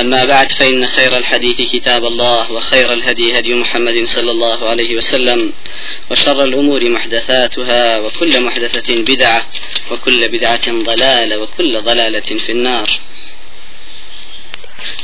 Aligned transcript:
أما 0.00 0.24
بعد 0.24 0.52
فإن 0.52 0.86
خير 0.86 1.16
الحديث 1.16 1.72
كتاب 1.72 2.04
الله 2.04 2.52
وخير 2.52 2.92
الهدي 2.92 3.38
هدي 3.38 3.54
محمد 3.54 4.04
صلى 4.04 4.30
الله 4.30 4.68
عليه 4.68 4.96
وسلم 4.96 5.52
وشر 6.10 6.44
الأمور 6.44 6.88
محدثاتها 6.88 7.98
وكل 7.98 8.40
محدثة 8.40 8.94
بدعة 8.94 9.50
وكل 9.90 10.28
بدعة 10.28 10.72
ضلالة 10.72 11.38
وكل 11.38 11.80
ضلالة 11.80 12.20
في 12.46 12.52
النار. 12.52 13.00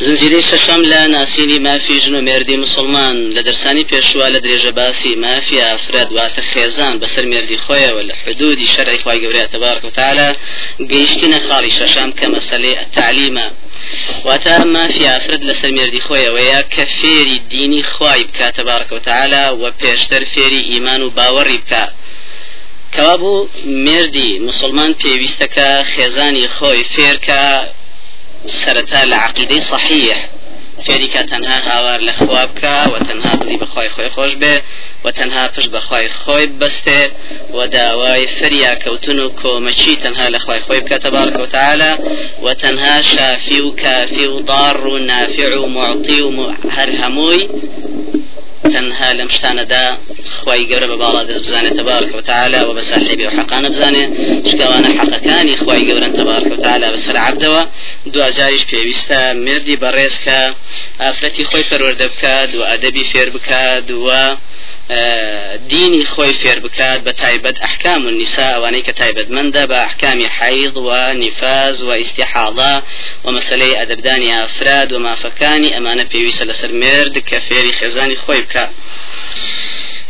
زنجیرەی 0.01 0.43
شەشەم 0.51 0.82
لە 0.93 1.01
ناسینی 1.15 1.59
مافی 1.59 2.01
ژن 2.01 2.15
و 2.15 2.20
مێردی 2.29 2.57
مسلمان 2.57 3.16
لە 3.34 3.43
دەرسانی 3.46 3.84
پێشوە 3.91 4.27
لە 4.34 4.41
درێژە 4.45 4.73
باسی 4.79 5.15
مافی 5.24 5.59
ئافراد 5.60 6.09
واتە 6.16 6.43
خێزان 6.51 6.95
بەسەر 7.02 7.24
مێردی 7.32 7.59
خۆیەوە 7.65 8.02
لە 8.09 8.15
حدودی 8.23 8.66
شەرعی 8.66 8.98
تبارك 9.52 9.84
وتعالى 9.84 10.29
گەیشتنە 10.91 11.38
خاڵی 11.46 11.73
شەشام 11.79 12.10
کە 12.18 12.27
واتە 14.27 14.55
مافی 14.74 15.05
ئافرد 15.10 15.42
لەسەر 15.48 15.70
مێردی 15.77 16.05
خۆیەوە 16.06 16.42
یا 16.52 16.62
کە 16.74 16.84
فێری 16.98 17.38
دینی 17.52 17.82
خوای 17.82 18.24
بکات 18.24 18.54
تبارك 18.60 18.92
وتعالى 18.92 19.45
و 19.60 19.64
پێشتر 19.80 20.23
فێری 20.32 20.62
ئیمان 20.70 21.01
و 21.02 21.12
باوەڕی 21.16 21.59
بکات 21.62 21.92
کەوابوو 22.95 23.48
مێردی 23.84 24.30
مسلمان 24.48 24.92
پێویستەکە 25.02 25.68
خێزانی 25.92 26.46
خۆی 26.56 26.87
فێرکە 26.95 27.42
سرەتا 28.60 29.02
لە 29.10 29.16
عقیدەی 29.27 29.60
صحیح. 29.73 30.18
فێریکە 30.87 31.23
تەنها 31.30 31.59
هاوار 31.68 32.01
لە 32.09 32.12
خوا 32.21 32.43
بکە 32.51 32.76
و 32.93 32.95
تەنها 33.09 33.32
دڵی 33.40 33.57
بەخوای 33.62 33.88
خۆی 33.95 34.10
خۆش 34.15 34.32
بێ 34.43 34.54
و 35.04 35.07
تەنها 35.18 35.45
پشت 35.54 35.71
بەخوای 35.74 36.09
خۆی 36.23 36.46
بەستێ 36.60 37.02
و 37.57 37.59
داوای 37.76 38.26
فریا 38.37 38.74
کەوتن 38.82 39.18
و 39.24 39.34
کۆمەچی 39.40 39.95
تەنها 40.02 40.26
لە 40.34 40.38
خوای 40.45 40.60
خۆی 40.66 40.80
بکە 40.84 40.99
تەبارک 41.04 41.37
و 41.40 41.46
تعالی 41.54 41.93
و 42.45 42.46
شافی 43.12 43.60
و 43.60 43.71
کافی 43.82 44.26
و 44.26 44.38
و 44.93 44.99
نافع 44.99 45.51
و 45.59 45.66
و 46.21 46.30
تەنها 48.73 49.11
لەم 49.19 49.29
شتانەدا 49.37 49.85
خی 50.38 50.63
گەورە 50.71 50.87
بە 50.93 50.97
باڵا 51.02 51.23
دەست 51.29 51.43
بزانێت 51.47 51.74
تبارك 51.80 52.11
وتعالى 52.19 52.61
وبساحبي 52.69 53.24
وحقانە 53.29 53.69
بزانێ. 53.74 54.05
شکوانە 54.51 54.91
حەقەکانی 54.99 55.55
خی 55.63 55.83
گەورن 55.88 56.13
تبارك 56.21 56.49
وتعالى 56.55 56.87
بەسەر 56.95 57.16
عبدەوە 57.27 57.63
دوجاریش 58.13 58.65
پێویستە 58.71 59.21
مردی 59.46 59.77
بەڕێز 59.83 60.15
کە 60.24 60.41
ئافرەتی 61.02 61.45
خۆی 61.51 61.65
پەروەردە 61.71 62.07
بکات 62.13 62.51
و 62.59 62.63
ئەدەبی 62.71 63.05
فێر 63.13 63.29
بکات 63.37 63.87
وە 64.05 64.25
دینی 65.69 66.04
خۆی 66.12 66.32
فێر 66.41 66.58
بکات 66.64 67.00
بە 67.06 67.12
تایبەت 67.22 67.56
ئەحکام 67.64 68.06
و 68.06 68.10
نیسا 68.10 68.47
ئەوانەی 68.54 68.84
کە 68.86 68.92
تایبەتمەندە 69.00 69.62
بە 69.70 69.76
ئەحکامی 69.84 70.28
حەیض 70.38 70.75
و 70.76 70.91
نفاز 71.22 71.82
و 71.82 71.91
ئیسیحاڵا 72.00 72.75
و 73.25 73.28
مەسلەی 73.36 73.78
ئەدەبدانی 73.81 74.34
ئافراد 74.36 74.92
و 74.92 74.98
مافەکانی 75.06 75.75
ئەمانە 75.76 76.04
پێویستە 76.12 76.44
لەسەر 76.50 76.70
مرد 76.82 77.14
کە 77.28 77.38
فێری 77.47 77.72
خێزانی 77.78 78.16
خۆی 78.25 78.42
بکە 78.44 78.64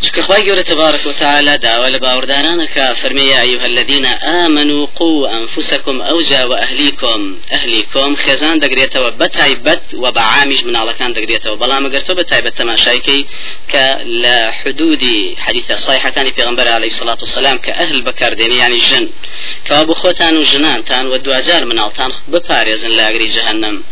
چکە 0.04 0.22
گەورە 0.46 0.62
تبارك 0.62 1.06
وتعالى 1.06 1.58
داوا 1.58 1.88
لباوردانانك 1.88 2.96
فرمي 3.02 3.22
يا 3.22 3.40
أيها 3.40 3.66
الذين 3.66 4.06
آمنوا 4.44 4.86
قوا 4.96 5.28
أنفسكم 5.38 6.00
أوجا 6.00 6.44
وأهليكم. 6.44 7.38
أهليكم 7.52 8.16
خزان 8.16 8.58
دقريتوا 8.58 9.08
بتايبت 9.08 9.82
وبعامج 9.94 10.64
من 10.64 10.76
على 10.76 10.92
كان 10.92 11.12
دقريتوا. 11.12 11.54
بلا 11.54 11.80
ما 11.80 11.88
قرتوا 11.88 12.14
بتايبت 12.14 12.58
تماشايكي 12.58 13.26
كلا 13.72 14.50
حدود 14.50 15.02
حديث 15.38 15.72
صحيحة 15.72 16.10
ثاني 16.10 16.32
في 16.34 16.42
غنبر 16.42 16.68
عليه 16.68 16.86
الصلاة 16.86 17.18
والسلام 17.20 17.58
كأهل 17.58 18.02
بكر 18.02 18.32
ديني 18.32 18.56
يعني 18.56 18.76
جن. 18.76 19.08
كابو 19.64 19.94
خوتان 19.94 20.36
وجنان 20.36 20.84
تان 20.84 21.06
ودواجار 21.06 21.64
من 21.64 21.78
التان 21.78 22.10
بباريزن 22.28 22.90
لاغري 22.90 23.26
جهنم. 23.26 23.84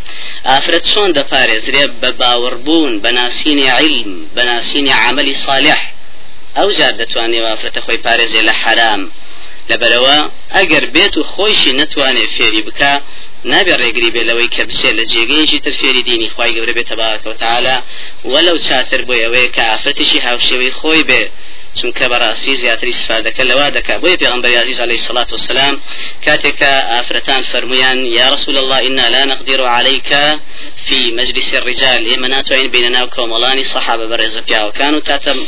آفرت 0.45 0.85
شون 0.85 1.13
دباريز 1.13 1.69
ريب 1.69 2.01
بباوربون 2.01 2.99
بناسين 2.99 3.67
علم 3.67 4.27
بناسين 4.35 4.87
عمل 4.89 5.35
صالح. 5.35 5.93
ئەو 6.57 6.69
جار 6.77 6.93
دەتوانێت 7.01 7.43
وافرەتە 7.45 7.81
خۆی 7.85 7.99
پارێزێ 8.05 8.41
لە 8.49 8.53
حرام. 8.61 9.01
لەبەرەوە 9.69 10.17
ئەگەر 10.55 10.85
بێت 10.95 11.13
و 11.17 11.23
خۆشی 11.33 11.71
نتوانێت 11.81 12.31
فێری 12.37 12.61
بکە 12.67 12.93
نابێ 13.51 13.75
ڕێگری 13.81 14.09
بێ 14.15 14.23
لەوەی 14.29 14.49
کە 14.55 14.63
بچێت 14.69 14.93
لە 14.99 15.03
جێگەیەکی 15.11 15.59
تر 15.65 15.73
فێری 15.79 16.03
دینی 16.09 16.29
خی 16.35 16.51
گەورە 16.55 16.73
بێت 16.77 16.87
تەباکەوتعاالە 16.91 17.77
وەلو 18.31 18.57
چاتر 18.67 19.01
بۆ 19.07 19.15
ئەوەیە 19.23 19.49
کە 19.55 19.63
ئافرەتێکی 19.69 20.23
هاوشێوەی 20.27 20.75
خۆی 20.79 21.03
بێ. 21.09 21.23
چونکە 21.77 22.05
بەڕاستی 22.11 22.53
زیاتری 22.61 22.93
سفادەکە 22.93 23.43
لەوا 23.49 23.67
دەکا 23.77 23.95
بۆی 24.03 24.17
پێغمبەر 24.21 24.53
عزیز 24.63 24.79
عليه 24.85 24.99
الصلاة 25.01 25.29
والسلام 25.31 25.75
كاتك 26.25 26.61
آفرتان 26.99 27.43
فرميان 27.43 28.05
يا 28.05 28.29
رسول 28.29 28.57
الله 28.57 28.79
إنا 28.87 29.09
لا 29.09 29.25
نقدر 29.25 29.61
عليك 29.65 30.11
في 30.85 31.11
مجلس 31.11 31.53
الرجال. 31.53 32.13
إما 32.13 32.27
ناتوين 32.27 32.67
بيننا 32.71 33.03
وكوملاني 33.03 33.63
صحابة 33.63 34.05
برز 34.11 34.37
بيا. 34.37 34.63
وكانوا 34.63 34.99
تاتم 34.99 35.39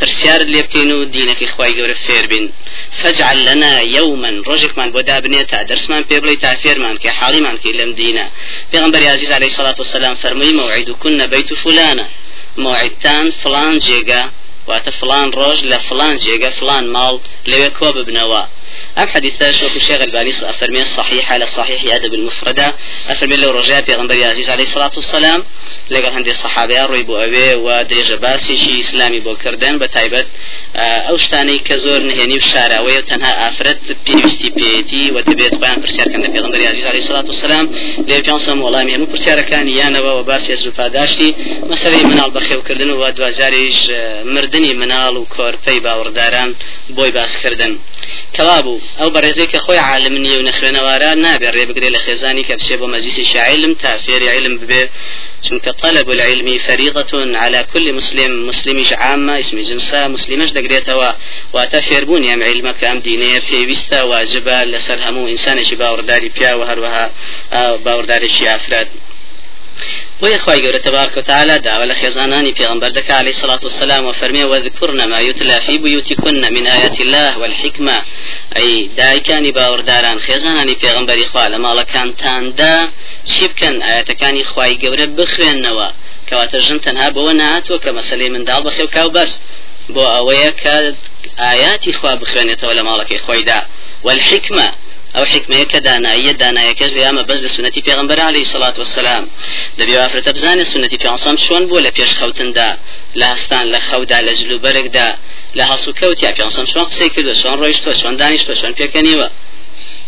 پرسیار 0.00 0.40
لێ 0.52 0.62
بکەین 0.66 0.90
و 0.92 1.04
دینەکەی 1.14 1.48
خی 1.54 1.72
گەورە 1.78 1.96
فێر 2.06 2.26
بین 2.26 2.52
فجعل 3.00 3.38
لنا 3.48 3.80
يوما 3.80 4.30
ڕۆژێکمان 4.48 4.88
بۆ 4.94 5.00
دابنێت 5.10 5.46
تا 5.52 5.58
دەرسمان 5.70 6.02
پێ 6.08 6.16
بڵێ 6.22 6.36
تا 6.42 6.50
فێرمان 6.62 6.96
کە 7.02 7.10
حاڵیمان 7.18 7.56
کە 7.62 7.70
لەم 7.78 7.90
دینە 8.00 8.26
پێغمبەر 8.72 9.02
عزیز 9.14 9.30
عليه 9.30 9.50
الصلاة 9.52 9.76
والسلام 9.78 10.14
فرمووی 10.22 10.52
موعد 10.60 10.88
كنا 11.02 11.26
بيت 11.26 11.54
فلانة. 11.54 12.06
موعدتان 12.64 13.26
فلان 13.42 13.78
جێگا 13.86 14.22
واتە 14.68 14.90
فلان 15.00 15.28
ڕۆژ 15.38 15.58
لە 15.72 15.78
فلان 15.88 16.14
جێگە 16.24 16.50
فلان 16.58 16.84
ماڵ 16.94 17.14
لەوێ 17.50 17.70
کۆ 17.78 17.88
ببنەوە؟ 17.96 18.42
ام 18.98 19.08
حديث 19.08 19.50
شوك 19.50 19.76
الشيخ 19.76 20.00
الباني 20.00 20.30
أفرمي 20.30 20.82
الصحيح 20.82 21.32
على 21.32 21.46
صحيح 21.46 21.94
ادب 21.94 22.14
المفردة. 22.14 22.74
أفرمي 23.08 23.36
له 23.36 23.50
رجاء 23.50 23.80
پیغمبر 23.82 24.24
عزيز 24.24 24.50
عليه 24.50 24.62
الصلاة 24.62 24.90
والسلام. 24.96 25.44
لقد 25.90 26.12
هندي 26.12 26.30
الصحابة 26.30 26.84
روي 26.84 27.02
بو 27.02 27.16
اوي 27.16 27.54
و 27.54 27.82
درجة 27.82 28.14
باسي 28.14 28.56
شي 28.58 28.80
إسلامي 28.80 29.20
بو 29.20 29.36
كردن 29.36 29.78
بتايبت. 29.78 30.26
أو 30.76 31.16
شتاني 31.16 31.58
كزور 31.58 31.98
نهيني 31.98 32.34
وشارع 32.34 32.80
وي 32.80 33.02
تنها 33.02 33.48
افرد 33.48 33.96
بيوستي 34.06 34.48
بيتي 34.50 35.12
و 35.12 35.20
دبيت 35.20 35.54
بيان 35.54 35.80
برسيار 35.80 36.08
كان 36.08 36.22
پیغمبر 36.34 36.66
عزيز 36.66 36.86
عليه 36.86 36.98
الصلاة 36.98 37.24
والسلام. 37.28 37.70
لي 38.08 38.20
بيان 38.20 38.38
سم 38.38 38.62
والله 38.62 38.84
مي 38.84 38.96
همو 38.96 39.06
برسيار 39.06 39.40
كان 39.40 39.68
يانا 39.68 40.00
و 40.00 40.22
باسي 40.22 40.56
زوفاداشتي 40.56 41.34
مسألة 41.62 42.06
منال 42.06 42.30
بخيو 42.30 42.62
كردن 42.62 42.90
و 42.90 43.08
دوازاريش 43.08 43.90
مردني 44.24 44.74
منال 44.74 45.16
و 45.16 45.24
كورپي 45.24 45.80
باورداران 45.80 46.54
بوي 46.90 47.10
باس 47.10 47.36
كردن 47.42 47.78
كوابو 48.36 48.80
أو 49.00 49.10
برزي 49.10 49.46
كخوي 49.46 49.78
عالم 49.78 50.16
ني 50.16 50.38
ونخوينوارا 50.38 51.14
نابي 51.14 51.50
ري 51.50 51.66
بقري 51.66 51.90
لخيزاني 51.90 52.42
كبشي 52.42 52.76
بو 52.76 52.86
مجلس 52.86 53.36
علم 53.36 53.74
تافير 53.74 54.28
علم 54.28 54.58
ببي 54.58 54.88
چونك 55.42 55.68
طلب 55.68 56.10
العلم 56.10 56.58
فريضة 56.58 57.38
على 57.38 57.66
كل 57.72 57.92
مسلم 57.92 58.46
مسلم 58.46 58.84
عامة 58.92 59.38
اسم 59.38 59.58
جنسا 59.60 60.08
مسلمش 60.08 60.50
دقريتوا 60.52 61.12
واتفير 61.52 62.04
بون 62.04 62.24
يم 62.24 62.42
علمك 62.42 62.84
ام 62.84 62.98
دينية 62.98 63.40
في 63.40 63.66
ويستا 63.66 64.02
واجبة 64.02 64.64
لسر 64.64 65.08
همو 65.08 65.28
انسان 65.28 65.64
شي 65.64 65.76
باورداري 65.76 66.28
بيا 66.28 66.54
وهروها 66.54 67.10
باورداري 67.84 68.28
شي 68.28 68.54
افراد 68.54 68.88
بۆیە 70.20 70.38
خی 70.44 70.60
گەورە 70.64 70.80
تبارك 70.88 71.14
وتعالى 71.16 71.56
داوە 71.66 71.84
لە 71.90 71.94
خێزانانی 72.00 72.52
پێغمبەر 72.58 72.90
دەکا 72.98 73.14
عليه 73.20 73.34
الصلاة 73.36 73.62
والسلام 73.66 74.02
وفرمي 74.06 74.44
وذكرنا 74.44 75.06
ما 75.06 75.20
يتلى 75.20 75.60
في 75.66 75.78
بيوتكن 75.78 76.52
من 76.56 76.66
آيات 76.66 77.00
الله 77.00 77.38
والحكمة 77.38 77.96
أي 78.56 78.90
دایکانی 78.96 79.52
باوەڕداران 79.56 80.18
خێزانانی 80.26 80.76
پێغمبەری 80.82 81.26
خوا 81.30 81.44
لە 81.52 81.58
ماڵەکانتاندا 81.64 82.74
چی 83.30 83.44
بکەن 83.50 83.76
ئاەتەکانی 83.86 84.44
خی 84.50 84.72
گەورە 84.82 85.06
بخوێننەوە 85.18 85.88
کەواتە 86.28 86.58
ژن 86.66 86.78
تەنها 86.86 87.08
بەوە 87.16 87.32
نهاتوە 87.40 87.78
کە 87.84 87.90
مەسلەی 87.98 88.32
منداڵ 88.34 88.60
بەخێو 88.66 88.88
کاو 88.94 89.08
بەس. 89.16 89.32
بۆ 89.94 90.04
ئەوەیە 90.14 90.50
کە 90.62 90.74
ئاياتی 91.42 91.92
خوا 91.98 92.12
بخوێنێتەوە 92.20 92.72
لە 92.78 92.82
ماڵەکەی 92.88 93.20
خۆیدا. 93.26 93.60
والحکمە 94.06 94.68
أو 95.16 95.24
حكمه 95.24 95.62
كدانا 95.62 96.14
يدانا 96.14 96.64
يكز 96.64 96.88
لياما 96.88 97.22
بز 97.22 97.44
لسنتي 97.46 97.80
پیغمبر 97.80 98.20
عليه 98.20 98.40
الصلاة 98.40 98.74
والسلام 98.78 99.28
دبي 99.78 99.96
وافرت 99.96 100.28
بزاني 100.28 100.64
سنتي 100.64 100.98
پیغمبر 100.98 101.36
شون 101.36 101.66
بو 101.66 101.78
لپیش 101.78 102.14
خوتن 102.14 102.52
دا 102.52 102.76
لهستان 103.14 103.68
لخودا 103.68 104.20
لجلو 104.20 104.58
برق 104.58 104.86
دا 104.86 105.16
لهاسو 105.54 105.92
كوتيا 105.92 106.30
پیغمبر 106.30 106.66
شون 106.66 106.84
قسي 106.84 107.08
كدو 107.08 107.34
شون 107.34 107.54
رويشتو 107.58 107.92
شون 107.94 108.16
دانيشتو 108.16 108.54
شون 108.54 108.74
پیکنيوه 108.74 109.30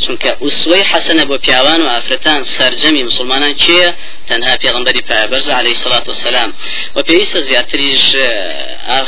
چونکە 0.04 0.30
ئوسوەی 0.42 0.84
حەسەنە 0.90 1.24
بۆ 1.30 1.36
پیاوان 1.44 1.80
و 1.82 1.88
ئافرەتان 1.94 2.40
سەرجەمی 2.54 3.02
مسلمانان 3.08 3.54
چیە 3.62 3.88
تەنها 4.28 4.54
پێغمبەری 4.62 5.02
پایبەرز 5.10 5.48
عليه 5.60 5.74
الصلاة 5.76 6.04
والسلام 6.10 6.50
و 6.96 6.98
پێویستە 7.08 7.40
زیاتریش 7.48 8.06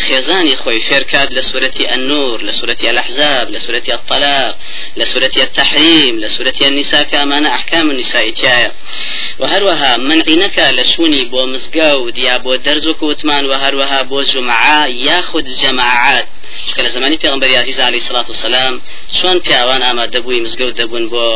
خێزانی 0.06 0.56
خۆی 0.62 0.80
فێرکات 0.88 1.28
لە 1.36 1.42
سورەتی 1.50 1.84
النور 1.94 2.38
لە 2.48 2.52
سورەتی 2.58 2.86
الأحزاب 2.92 3.46
لە 3.54 3.58
سورەتی 3.64 3.92
الطلاق 3.98 4.54
لە 4.98 5.04
سورەتی 5.12 5.40
التحریم 5.46 6.14
لە 6.22 6.28
سورەتی 6.34 6.62
النساء 6.70 7.04
ئەمانە 7.12 7.48
ئەحکام 7.54 7.86
النساء 7.90 8.30
تایە. 8.40 8.70
و 9.40 9.44
هەروەها 9.52 9.92
منعینەکە 10.08 10.66
لە 10.78 10.84
شوونی 10.90 11.28
بۆ 11.32 11.42
مزگەوت 11.52 12.16
یا 12.28 12.36
بۆ 12.44 12.52
دەرز 12.66 12.86
و 12.86 12.94
کوتمان 13.00 13.44
و 13.46 13.52
هەروەها 13.62 14.00
بۆ 14.10 14.18
جمعە 14.32 14.80
یاخود 15.08 15.46
جەماعات. 15.60 16.26
چکە 16.68 16.90
زمانی 16.96 17.18
پێغمبەری 17.22 17.54
عزیز 17.62 17.78
علیه 17.88 18.00
الصلاة 18.02 18.26
والسلام 18.30 18.74
چۆن 19.18 19.36
پیاوان 19.46 19.80
ئامادەبووی 19.86 20.42
مزگەوت 20.44 20.74
دەبوون 20.80 21.04
بۆ 21.12 21.26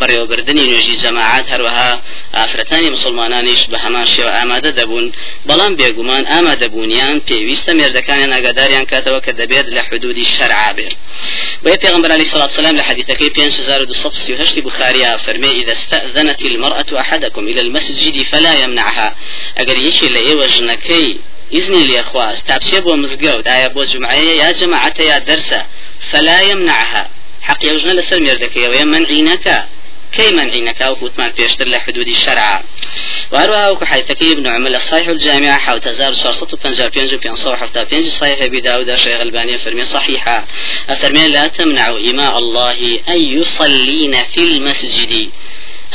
بەڕێوەبردننی 0.00 0.68
نوێژی 0.70 0.96
جەماعات 1.04 1.46
هەروەها 1.52 1.90
ئافرەتانی 2.36 2.90
مسلمانانیش 2.96 3.62
بە 3.72 3.78
هەمان 3.84 4.06
شێوە 4.14 4.32
ئامادە 4.38 4.70
دەبوون 4.78 5.06
بەڵام 5.48 5.72
بێگومان 5.80 6.24
ئامادەبوونیان 6.32 7.16
پێویستە 7.28 7.72
مێردەکانیان 7.78 8.32
ئاگاداریان 8.34 8.84
کاتەوە 8.92 9.20
کە 9.26 9.32
دەبێت 9.40 9.66
لە 9.76 9.82
حدودی 9.88 10.24
شەرعا 10.34 10.72
بێت. 10.76 10.94
بۆیە 11.62 11.78
پێغمبەر 11.84 12.10
علیه 12.16 12.26
الصلاة 12.28 12.48
والسلام 12.50 12.76
لە 12.80 12.84
حديثەکەی 12.88 13.30
5238 13.36 14.60
بخاريا 14.66 15.16
فرمي 15.16 15.50
إذا 15.60 15.72
استأذنت 15.72 16.42
المرأة 16.42 16.90
أحدكم 17.02 17.44
إلى 17.50 17.60
المسجد 17.60 18.16
فلا 18.30 18.54
يمنعها. 18.62 19.08
أجر 19.58 19.76
يشي 19.78 20.06
لإيوة 20.08 20.46
جنكي 20.46 21.18
إذن 21.52 21.82
لي 21.82 22.00
أخواز 22.00 22.42
تابشي 22.42 22.80
بو 22.80 22.96
مزقود 22.96 23.48
آية 23.48 23.66
بو 23.66 23.84
جمعية 23.84 24.42
يا 24.42 24.52
جماعة 24.52 24.94
يا 25.00 25.18
درسة 25.18 25.66
فلا 26.10 26.40
يمنعها. 26.40 27.10
حق 27.42 27.64
يوجنا 27.64 27.92
لسر 27.92 28.22
مردك 28.22 28.56
يا 28.56 28.84
منعينك 28.84 29.68
كي 30.12 30.30
منعينك 30.30 30.82
أو 30.82 30.96
كوتمان 30.96 31.30
بيشتر 31.30 31.68
لحدود 31.68 32.08
الشرع. 32.08 32.64
وهروها 33.32 33.70
وكو 33.70 33.84
حيثكي 33.84 34.32
ابن 34.32 34.46
عمل 34.46 34.74
الصحيح 34.74 35.08
الجامعة 35.08 35.58
حاو 35.58 35.78
تزار 35.78 36.14
شرصة 36.14 36.58
بنجا 36.64 36.88
بينجو 36.88 37.18
بين 37.18 37.36
حفتا 37.36 37.82
بينج 37.82 38.04
صحيح 38.04 38.42
أبي 38.42 38.60
داود 38.60 38.94
شيخ 38.94 39.20
الباني 39.20 39.58
فرمي 39.58 39.84
صحيحة. 39.84 40.46
أفرمي 40.88 41.28
لا 41.28 41.46
تمنعوا 41.46 41.98
إماء 42.10 42.38
الله 42.38 43.00
أن 43.08 43.20
يصلين 43.38 44.12
في 44.32 44.40
المسجد. 44.40 45.30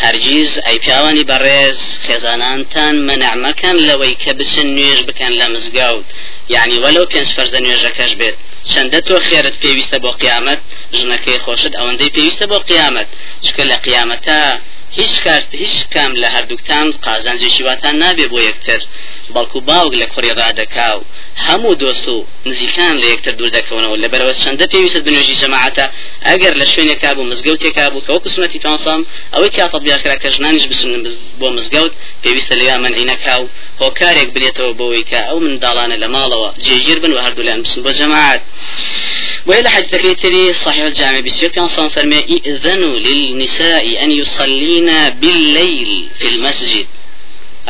هەرگیز 0.04 0.52
ئەی 0.66 0.78
پیاوانی 0.84 1.28
بەڕێز 1.30 1.80
خێزانانتان 2.06 2.96
مەنەعمەکەن 3.08 3.78
لەوەی 3.88 4.16
کە 4.24 4.32
بچن 4.40 4.68
نوێژ 4.78 5.00
بکەن 5.08 5.34
لە 5.40 5.48
مزگەوت 5.54 6.08
یعنی 6.56 6.78
وەلو 6.84 7.06
پێنج 7.12 7.30
فەرزە 7.36 7.60
نوێژەکەش 7.66 8.12
بێت. 8.20 8.38
چەندە 8.72 9.00
تۆ 9.08 9.16
خێرت 9.28 9.56
پێویستە 9.64 9.98
بۆ 10.04 10.12
قیامەت؟ 10.22 10.62
ژنەکەی 10.98 11.42
خۆشت 11.46 11.74
ئەوەندەی 11.80 12.14
پێویستە 12.16 12.46
بۆ 12.52 12.58
قیامەت. 12.70 13.10
چکە 13.46 13.64
لە 13.72 13.78
قیامەتە 13.86 14.40
هیچ 15.00 15.14
کارت 15.26 15.48
هیچ 15.64 15.76
کام 15.94 16.12
لە 16.22 16.28
هەردووکتان 16.36 16.86
قازانجێکی 17.06 17.64
واتان 17.68 17.96
نابێ 18.04 18.26
بۆ 18.34 18.40
یەکتر 18.50 18.82
بەڵکو 19.36 19.60
باوک 19.70 19.94
لە 20.02 20.08
کوڕی 20.14 20.32
ڕادەکا 20.40 20.90
و 20.98 21.02
هەموو 21.46 21.76
دۆست 21.82 22.08
و 22.14 22.26
نزیکان 22.46 22.96
لە 23.02 23.08
یەکتر 23.14 23.34
دوور 23.40 23.52
دەکەونەوە. 23.58 23.96
لە 24.04 24.08
بەرەوە 24.14 24.34
چەندە 24.44 24.66
پێویست 24.74 25.04
بنوێژی 25.06 25.36
جەماعەتە؟ 25.42 25.86
ئەگەر 26.28 26.54
لە 26.62 26.66
شوێنێکا 26.72 27.12
بوو 27.16 27.30
مزگەوتێکا 27.32 27.86
بوو 27.92 28.06
کەوەکو 28.08 28.30
سنەتی 28.36 28.60
تانسام 28.66 29.02
ئەوەی 29.34 29.50
کیا 29.56 29.68
تەبیاخرا 29.76 30.16
کە 30.24 30.30
ژنانیش 30.36 30.66
بسن 30.72 30.92
بۆ 31.40 31.48
مزگەوت 31.56 31.94
پێویستە 32.24 32.54
لەویا 32.60 32.78
منعینەکا 32.84 33.36
و 33.42 33.46
هۆکارێک 33.82 34.30
بێتەوە 34.36 34.72
بۆەوەی 34.80 35.06
کە 35.12 35.20
ئەو 35.30 35.40
منداڵانە 35.46 35.98
لە 36.04 36.08
ماڵەوە 36.16 36.50
جێگیر 36.66 37.00
بن 37.04 37.12
و 37.14 37.24
هەردوولیان 37.26 37.60
بسن 37.64 37.80
بۆ 37.86 37.92
جەماعات 38.00 38.42
وإلى 39.46 39.70
حديث 39.70 40.16
تري 40.22 40.54
صحيح 40.54 40.84
الجامع 40.84 41.20
بسير 41.20 41.50
كان 41.50 41.68
صنف 41.68 41.94
فرمي 41.96 42.42
إذنوا 42.46 43.00
للنساء 43.00 44.04
أن 44.04 44.12
يصلين 44.12 45.10
بالليل 45.10 46.10
في 46.20 46.28
المسجد. 46.28 46.88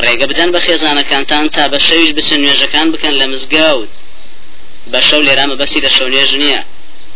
ڕێگە 0.04 0.26
بدەن 0.32 0.50
بە 0.56 0.60
خێزانەکانتان 0.66 1.46
تا 1.56 1.64
بە 1.72 1.80
شەویش 1.88 2.12
بچن 2.18 2.40
نوێژەکان 2.44 2.88
بکەن 2.94 3.14
لە 3.22 3.26
مزگەوت 3.32 3.92
بە 4.92 5.00
شەو 5.08 5.22
لێرا 5.28 5.46
مەبەستی 5.52 5.82
لە 5.86 5.92
شەو 5.96 6.08
نوێژ 6.14 6.32
نییە 6.44 6.62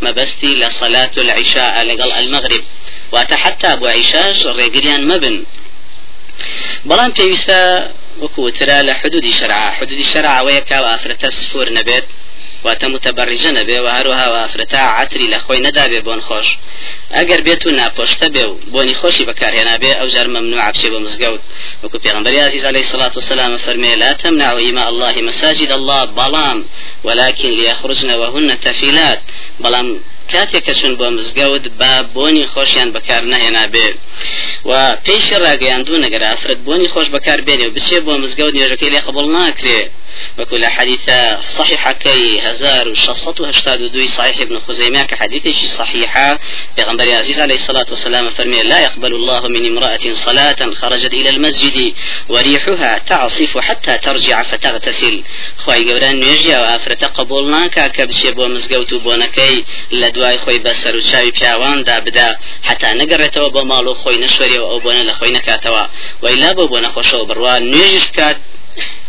مەبەستی 0.06 0.52
لە 0.62 0.70
سەلات 0.80 1.14
و 1.18 1.22
العیشاء 1.26 1.76
لەگەڵ 1.90 2.12
المەغرب 2.20 2.64
واتە 3.14 3.36
حتا 3.44 3.72
بۆ 3.80 3.88
عیشاش 3.98 4.38
ڕێگریان 4.60 5.02
مەبن 5.10 5.38
بەڵام 6.90 7.12
پێویستە 7.18 7.60
وەکوترا 8.22 8.80
لە 8.88 8.94
حدودی 9.00 9.34
شەرع 9.40 9.62
حدودی 9.78 10.06
شەرع 10.12 10.32
ئەوەیە 10.38 10.62
کا 10.70 10.78
ئافرەتە 10.90 11.30
سفور 11.40 11.68
نەبێت 11.78 12.06
واتە 12.66 12.88
متەبەڕیژە 12.94 13.52
نەبێ 13.60 13.78
و 13.86 13.88
هەروها 13.96 14.26
ئافرەتا 14.38 14.82
عتری 15.00 15.32
لە 15.34 15.40
خۆی 15.46 15.64
نەدابێ 15.68 16.00
بۆن 16.08 16.22
خۆش. 16.28 16.48
ئەگەر 17.18 17.40
بێت 17.48 17.62
و 17.66 17.76
ناپۆشتە 17.80 18.28
بێ 18.36 18.46
و 18.52 18.54
بۆنی 18.74 18.96
خۆشی 19.00 19.28
بەکارهێنابێ 19.30 19.92
ئەو 20.00 20.08
جار 20.14 20.28
ممنوع 20.36 20.62
عبشێ 20.70 20.90
بە 20.94 21.00
مزگەوت. 21.06 21.42
وەکو 21.84 21.98
پێغمبەری 22.06 22.40
عزیز 22.48 22.64
عليه 22.72 22.84
الصلاة 22.88 23.14
والسلام 23.18 23.58
فرمي 23.66 23.96
لا 23.96 24.12
تمنعوا 24.14 24.62
إماء 24.70 24.88
الله 24.92 25.16
مساجد 25.30 25.72
الله 25.80 26.02
بلام 26.06 26.60
ولكن 27.04 27.50
ليخرجن 27.60 28.10
وهن 28.22 28.60
تفيلات 28.66 29.20
بلام 29.64 29.88
کاتێک 30.32 30.64
کە 30.68 30.74
چون 30.80 30.94
بۆ 31.00 31.08
مزگەوت 31.18 31.66
با 31.80 31.94
بۆنی 32.16 32.46
خۆشیان 32.54 32.90
بەکار 32.96 33.24
نهێنا 33.34 33.66
بێ. 33.74 33.88
و 34.70 34.72
پێیشی 35.06 35.38
ڕاگەیاندوو 35.44 36.02
نەگەر 36.06 36.24
ئافرەت 36.30 36.60
بۆنی 36.68 36.88
خۆش 36.94 37.08
بەکار 37.16 37.40
بێنێ 37.48 37.66
و 37.68 37.74
بچێ 37.76 38.00
بۆ 38.06 38.14
مزگەوت 38.24 38.54
نوێژەکەی 38.56 38.92
لێ 38.94 39.02
قبول 39.08 39.28
ناکرێ. 39.38 39.80
وكل 40.40 40.66
حديث 40.66 41.10
صحيح 41.58 41.92
كي 41.92 42.42
هزار 42.42 42.88
وشصت 42.88 43.40
وهشتاد 43.40 43.92
دوي 43.92 44.08
صحيح 44.08 44.40
ابن 44.40 44.60
خزيمة 44.60 45.04
كحديث 45.04 45.76
صحيحة. 45.78 46.40
في 46.76 46.84
غنبري 46.84 47.14
عزيز 47.14 47.40
عليه 47.40 47.56
الصلاة 47.56 47.86
والسلام 47.90 48.30
فرمي 48.30 48.62
لا 48.64 48.80
يقبل 48.80 49.16
الله 49.16 49.48
من 49.48 49.66
امرأة 49.66 50.00
صلاة 50.12 50.74
خرجت 50.82 51.14
إلى 51.14 51.30
المسجد 51.30 51.94
وريحها 52.30 52.98
تعصف 52.98 53.58
حتى 53.58 53.98
ترجع 53.98 54.44
فتغتسل. 54.44 55.24
خواهي 55.58 55.84
قبران 55.84 56.20
نيجي 56.20 56.50
وآفرة 56.50 57.08
قبولنا 57.08 57.68
كبشي 57.68 58.32
بو 58.32 58.48
مزقوت 58.48 58.94
بونكي 58.94 59.66
لدواي 59.92 60.38
خوي 60.38 60.60
بسر 60.60 60.98
وشاوي 60.98 61.32
بياوان 61.32 61.84
دا 61.84 62.00
بدا. 62.00 62.38
حتى 62.64 62.88
نقرتوا 62.88 63.48
بو 63.48 63.62
مالو 63.64 63.94
خوي 63.94 64.18
نشوري 64.18 64.60
و 64.60 64.80
بونا 64.80 65.12
لخوي 65.12 65.32
نكاتوا 65.32 65.86
وإلا 66.22 66.52
بو 66.52 66.68
بونا 66.68 66.90
خوشو 66.90 67.26
بروان 67.26 67.72
نيجي 67.72 68.00
كات 68.14 68.38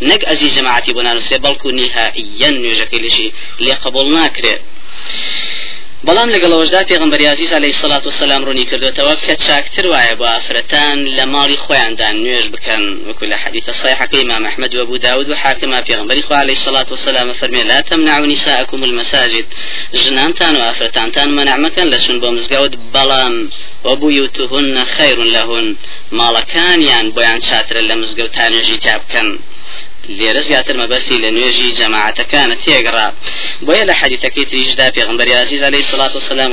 نەک 0.08 0.22
ئەزی 0.28 0.48
جەماعتی 0.56 0.94
بۆ 0.96 1.02
نانووسێ 1.06 1.36
بەڵکو 1.44 1.68
نیهائیەن 1.78 2.54
نوێژەکەی 2.62 3.02
لەشی 3.04 3.28
لێ 3.64 3.74
قبول 3.84 4.06
ناکرێت 4.16 4.62
بەڵام 6.06 6.28
لەگەڵەوەشدا 6.34 6.82
پێغمبەر 6.90 7.20
عزیز 7.34 7.52
علی 7.52 7.72
سڵات 7.82 8.04
و 8.06 8.10
سلام 8.10 8.42
ڕوونی 8.46 8.68
کردوێتەوە 8.70 9.14
کە 9.24 9.34
چاکتر 9.46 9.84
وایە 9.92 10.14
بۆ 10.20 10.26
ئافرەتان 10.32 10.98
لە 11.16 11.24
ماڵی 11.34 11.58
خۆیاندان 11.64 12.16
نوێژ 12.24 12.46
بکەن. 12.54 12.82
وەکو 13.08 13.24
لە 13.32 13.36
حەدیثە 13.42 13.72
صیحەکەی 13.82 14.24
ما 14.30 14.38
محمد 14.44 14.72
وەبوو 14.74 15.02
داود 15.06 15.28
و 15.28 15.34
حاکما 15.42 15.80
پێغمبەری 15.88 16.22
خوا 16.26 16.36
علی 16.44 16.56
سڵات 16.64 16.88
و 16.92 16.96
سلامە 17.06 17.34
فەرمێ 17.40 17.62
لا 17.70 17.78
تەمنعوا 17.88 18.26
نساءکم 18.32 18.82
المساجد. 18.88 19.46
ژنانتان 20.02 20.54
و 20.56 20.60
ئافرەتانتان 20.66 21.28
مەنع 21.38 21.56
مەکەن 21.64 21.86
لە 21.92 21.98
چون 22.04 22.16
بۆ 22.22 22.28
مزگەوت 22.36 22.74
بەڵام 22.94 23.34
وەبوویتهن 23.86 24.76
خەیر 24.94 25.18
لەهن. 25.34 25.66
ماڵەکانیان 26.18 27.06
بۆیان 27.16 27.40
چاترە 27.46 27.82
لە 27.90 27.94
مزگەوت 28.00 28.32
تا 28.36 28.44
نوێژی 28.52 28.78
تیا 28.82 28.96
بکەن. 29.02 29.28
لێرە 30.08 30.42
زیاتر 30.48 30.76
مەبەستی 30.82 31.18
لە 31.24 31.30
نوێژی 31.36 31.76
جەماعەتەکانە 31.80 32.56
تێگەڕا 32.64 33.08
بۆیە 33.66 33.84
لە 33.90 33.94
حەدیثەکەی 34.00 34.46
تریشدا 34.50 34.90
پێغمبەری 34.96 35.32
عزیز 35.42 35.62
عليه 35.62 35.82
الصلاة 35.84 36.12
والسلام 36.14 36.52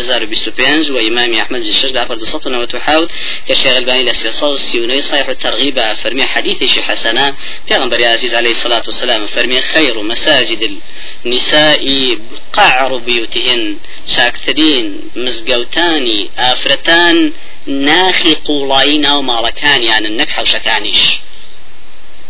هزار 0.00 0.24
بيست 0.24 0.48
وبينج 0.48 0.90
وإمام 0.90 1.34
أحمد 1.34 1.60
الشش 1.60 1.90
دافر 1.90 2.14
دصت 2.14 2.46
نوت 2.46 2.76
حوت. 2.76 3.10
كشيخ 3.48 3.76
الباني 3.76 4.02
لسيصا 4.04 4.46
والسيوني 4.46 5.00
صحيح 5.00 5.28
الترغيب 5.28 5.78
فرمي 6.02 6.24
حديث 6.24 6.64
شي 6.64 6.82
حسنة 6.82 7.34
پێغمبەری 7.70 8.02
عزيز 8.02 8.34
عليه 8.34 8.50
الصلاة 8.50 8.82
والسلام 8.86 9.26
فرمي 9.26 9.60
خير 9.60 10.02
مساجد 10.02 10.80
النساء 11.26 12.18
قعر 12.52 12.96
بيوتهن 12.96 13.76
شاكترين 14.16 15.00
مزقوتاني 15.16 16.30
آفرتان 16.38 17.32
ناخي 17.66 18.34
قوڵایی 18.34 19.06
ومالكان 19.06 19.82
يعني 19.82 20.08
النكحة 20.08 20.42
وشكانيش 20.42 21.20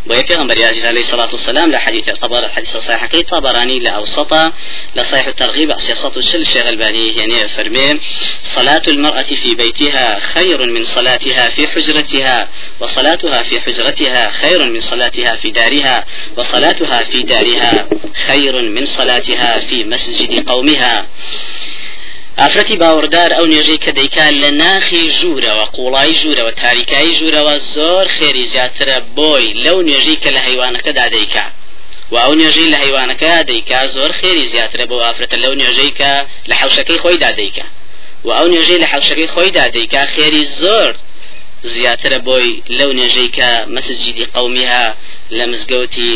بۆیە 0.09 0.25
پێغمبەر 0.29 0.59
عزیز 0.71 0.85
عليه 0.85 1.01
الصلاة 1.01 1.29
والسلام 1.33 1.71
لحديث 1.71 2.09
الطبر 2.09 2.39
الحديث 2.39 2.77
الصحيح 2.77 3.07
كي 3.07 3.23
طبراني 3.23 3.79
لأوسط 3.79 4.33
لصحيح 4.97 5.27
الترغيب 5.27 5.79
سياسة 5.79 6.13
الشل 6.17 6.41
الشيخ 6.41 6.67
الباني 6.67 7.17
يعني 7.17 7.49
فرمي 7.49 8.01
صلاة 8.43 8.83
المرأة 8.89 9.23
في 9.23 9.55
بيتها 9.55 10.19
خير 10.19 10.67
من 10.67 10.85
صلاتها 10.85 11.49
في 11.49 11.69
حجرتها 11.69 12.49
وصلاتها 12.81 13.43
في 13.43 13.61
حجرتها 13.61 14.31
خير 14.31 14.65
من 14.65 14.81
صلاتها 14.81 15.37
في 15.37 15.51
دارها 15.51 16.07
وصلاتها 16.37 17.03
في 17.05 17.23
دارها 17.23 17.89
خير 18.27 18.63
من 18.63 18.87
صلاتها 18.87 19.59
في 19.59 19.85
مسجد 19.85 20.49
قومها 20.49 21.07
ئافرەتی 22.43 22.77
باوەڕدار 22.83 23.31
ئەو 23.37 23.47
نوێژەی 23.53 23.83
کە 23.85 23.91
دەیکات 23.99 24.35
لە 24.43 24.51
ناخی 24.63 25.05
ژوورەوە 25.19 25.65
قوڵای 25.77 26.13
ژوورەوە 26.21 26.53
تاریکایی 26.63 27.17
ژوورەوە 27.19 27.55
زۆر 27.75 28.07
خێری 28.17 28.47
زیاترە 28.53 28.99
بۆی 29.17 29.47
لەو 29.65 29.79
نوێژەی 29.89 30.19
کە 30.23 30.31
لە 30.37 30.41
حیوانەکەدا 30.47 31.07
دەیکا. 31.17 31.47
و 32.13 32.17
ئەو 32.25 32.33
نوێژەی 32.41 32.71
لە 32.73 32.79
حیوانەکە 32.85 33.33
دەیکا 33.51 33.81
زۆر 33.97 34.11
خێری 34.21 34.47
زیاترە 34.53 34.85
بۆ 34.91 34.97
ئافرەتە 35.05 35.37
لەو 35.45 35.55
نوێژەی 35.61 35.93
کە 36.01 36.13
لە 36.51 36.55
حوشەکەی 36.61 36.99
خۆیدا 37.03 37.31
دەیکا. 37.41 37.67
و 38.27 38.29
ئەو 38.39 38.47
نوێژەی 38.53 38.81
لە 38.83 38.89
حوشەکەی 38.93 39.29
خۆیدا 39.35 39.65
دەیکا 39.77 40.03
خێری 40.15 40.45
زۆر 40.61 40.93
زیاترە 41.75 42.19
بۆی 42.27 42.51
لەو 42.79 42.91
نوێژەی 42.99 43.31
کە 43.37 43.51
مەسجدی 43.75 44.25
قومیها 44.37 44.87
لە 45.37 45.45
مزگەوتی 45.53 46.13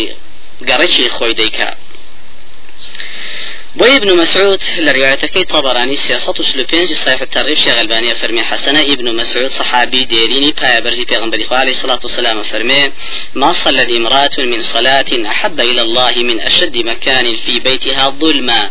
گەڕێکی 0.69 1.07
خۆی 1.17 1.35
دەیکا. 1.41 1.71
بو 3.77 3.85
ابن 3.85 4.17
مسعود 4.17 4.61
لروايتكي 4.79 5.45
طبراني 5.45 5.97
سياسة 5.97 6.35
سلوبينج 6.43 6.93
صحيح 6.93 7.21
الترغيب 7.21 7.57
شيخ 7.57 7.79
البانية 7.79 8.15
فرمي 8.15 8.43
حسنة. 8.43 8.81
ابن 8.81 9.17
مسعود 9.17 9.47
صحابي 9.47 10.05
ديريني 10.05 10.55
بايا 10.63 10.81
برزي 10.81 11.05
پیغمبر 11.05 11.47
عليه 11.51 11.71
الصلاة 11.71 12.01
والسلام 12.03 12.43
فرمي 12.43 12.93
ما 13.35 13.53
صلت 13.53 13.91
امرأة 13.91 14.31
من 14.39 14.63
صلاة 14.63 15.05
أحب 15.27 15.61
إلى 15.61 15.83
الله 15.83 16.13
من 16.17 16.41
أشد 16.41 16.77
مكان 16.77 17.35
في 17.35 17.61
بيتها 17.61 18.11
ظلما. 18.21 18.71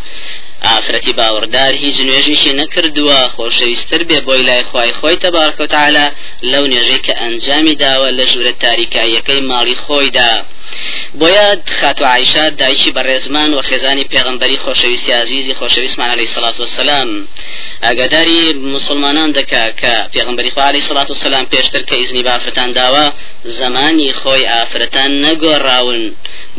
ئافرەتی 0.63 1.13
باوەڕدار 1.19 1.71
هیچ 1.83 1.95
نوێژێکی 2.07 2.51
نەکردووە 2.61 3.19
خۆشەویستتر 3.35 4.01
بێ 4.09 4.19
بۆی 4.27 4.43
لای 4.47 4.63
خی 4.69 4.91
خۆی 4.99 5.21
تەبارکەوتعاالە 5.23 6.05
لەو 6.51 6.63
نوێژەی 6.71 7.03
کە 7.05 7.13
ئەنجامی 7.21 7.75
داوە 7.83 8.09
لە 8.17 8.25
ژورە 8.31 8.53
تاریکایەکەی 8.65 9.41
ماڵی 9.49 9.77
خۆیدا 9.83 10.31
بۆیە 11.19 11.47
خاتو 11.79 12.05
عیشا 12.05 12.49
دایکی 12.49 12.91
بەڕێزمان 12.97 13.49
و 13.53 13.61
خێزانی 13.69 14.05
پێغمبەری 14.13 14.57
خۆشەویستی 14.65 15.11
عزیزی 15.23 15.55
خۆشەویستمان 15.59 16.09
علی 16.13 16.25
سلاات 16.25 16.59
وسلام 16.59 17.27
ئاگاداری 17.83 18.53
مسلمانان 18.53 19.29
دەکا 19.37 19.63
کە 19.81 19.93
پێغمبەری 20.13 20.51
خوا 20.53 20.63
علی 20.63 20.81
سلاات 20.81 21.11
وسلام 21.11 21.45
پێشتر 21.53 21.81
کە 21.89 21.93
ئیزنی 21.93 22.23
بافرەتان 22.27 22.69
داوە 22.77 23.05
زمانی 23.43 24.13
خۆی 24.13 24.45
ئافرەتان 24.51 25.11
نەگۆڕاون 25.25 26.01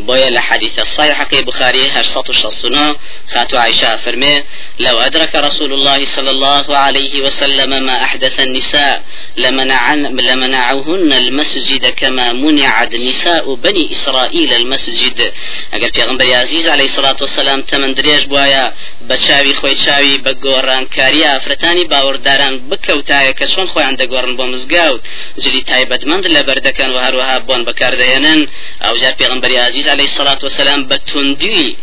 بۆیە 0.07 0.29
لە 0.35 0.41
حديث 0.47 0.79
الصحيح 0.79 1.23
كي 1.23 1.41
بخاري 1.41 1.83
869 1.91 2.95
خاتو 3.33 3.57
عائشة 3.57 3.97
فرمي 3.97 4.43
لو 4.79 4.99
أدرك 4.99 5.35
رسول 5.35 5.73
الله 5.73 6.05
صلى 6.05 6.29
الله 6.29 6.77
عليه 6.77 7.21
وسلم 7.25 7.83
ما 7.83 8.03
أحدث 8.03 8.39
النساء 8.39 9.03
لمنعن 9.37 10.01
لمنعهن 10.29 11.13
المسجد 11.13 11.85
كما 11.85 12.33
منعت 12.33 12.95
نساء 12.95 13.55
بني 13.55 13.91
إسرائيل 13.91 14.44
المسجد. 14.53 15.33
أقل 15.73 15.91
في 15.93 16.03
غنبري 16.03 16.35
عزيز 16.35 16.67
عليه 16.67 16.85
الصلاة 16.85 17.15
والسلام 17.21 17.61
تمن 17.61 17.93
دريش 17.93 18.23
بوايا 18.23 18.73
بچاوي 19.09 19.53
خوي 19.53 19.75
چاوي 19.75 20.17
بگوران 20.17 20.85
كاريا 20.85 21.39
فرتاني 21.39 21.83
باورداران 21.83 22.69
بكوتايا 22.69 23.31
كشون 23.31 23.67
خوي 23.67 23.83
عند 23.83 24.03
گورن 24.03 24.37
بومزگاوت 24.37 25.01
جلي 25.37 25.61
تايبت 25.61 26.03
لبردكن 26.05 26.91
وهروها 26.93 27.37
بون 27.37 27.63
بكاردينن 27.65 28.47
أو 28.81 28.97
جار 28.97 29.15
في 29.17 29.25
غنبري 29.25 29.59
عزيز 29.59 29.87
عليه 29.89 30.03
الصلاة 30.03 30.37
والسلام 30.43 30.87
بتوندی 30.87 31.75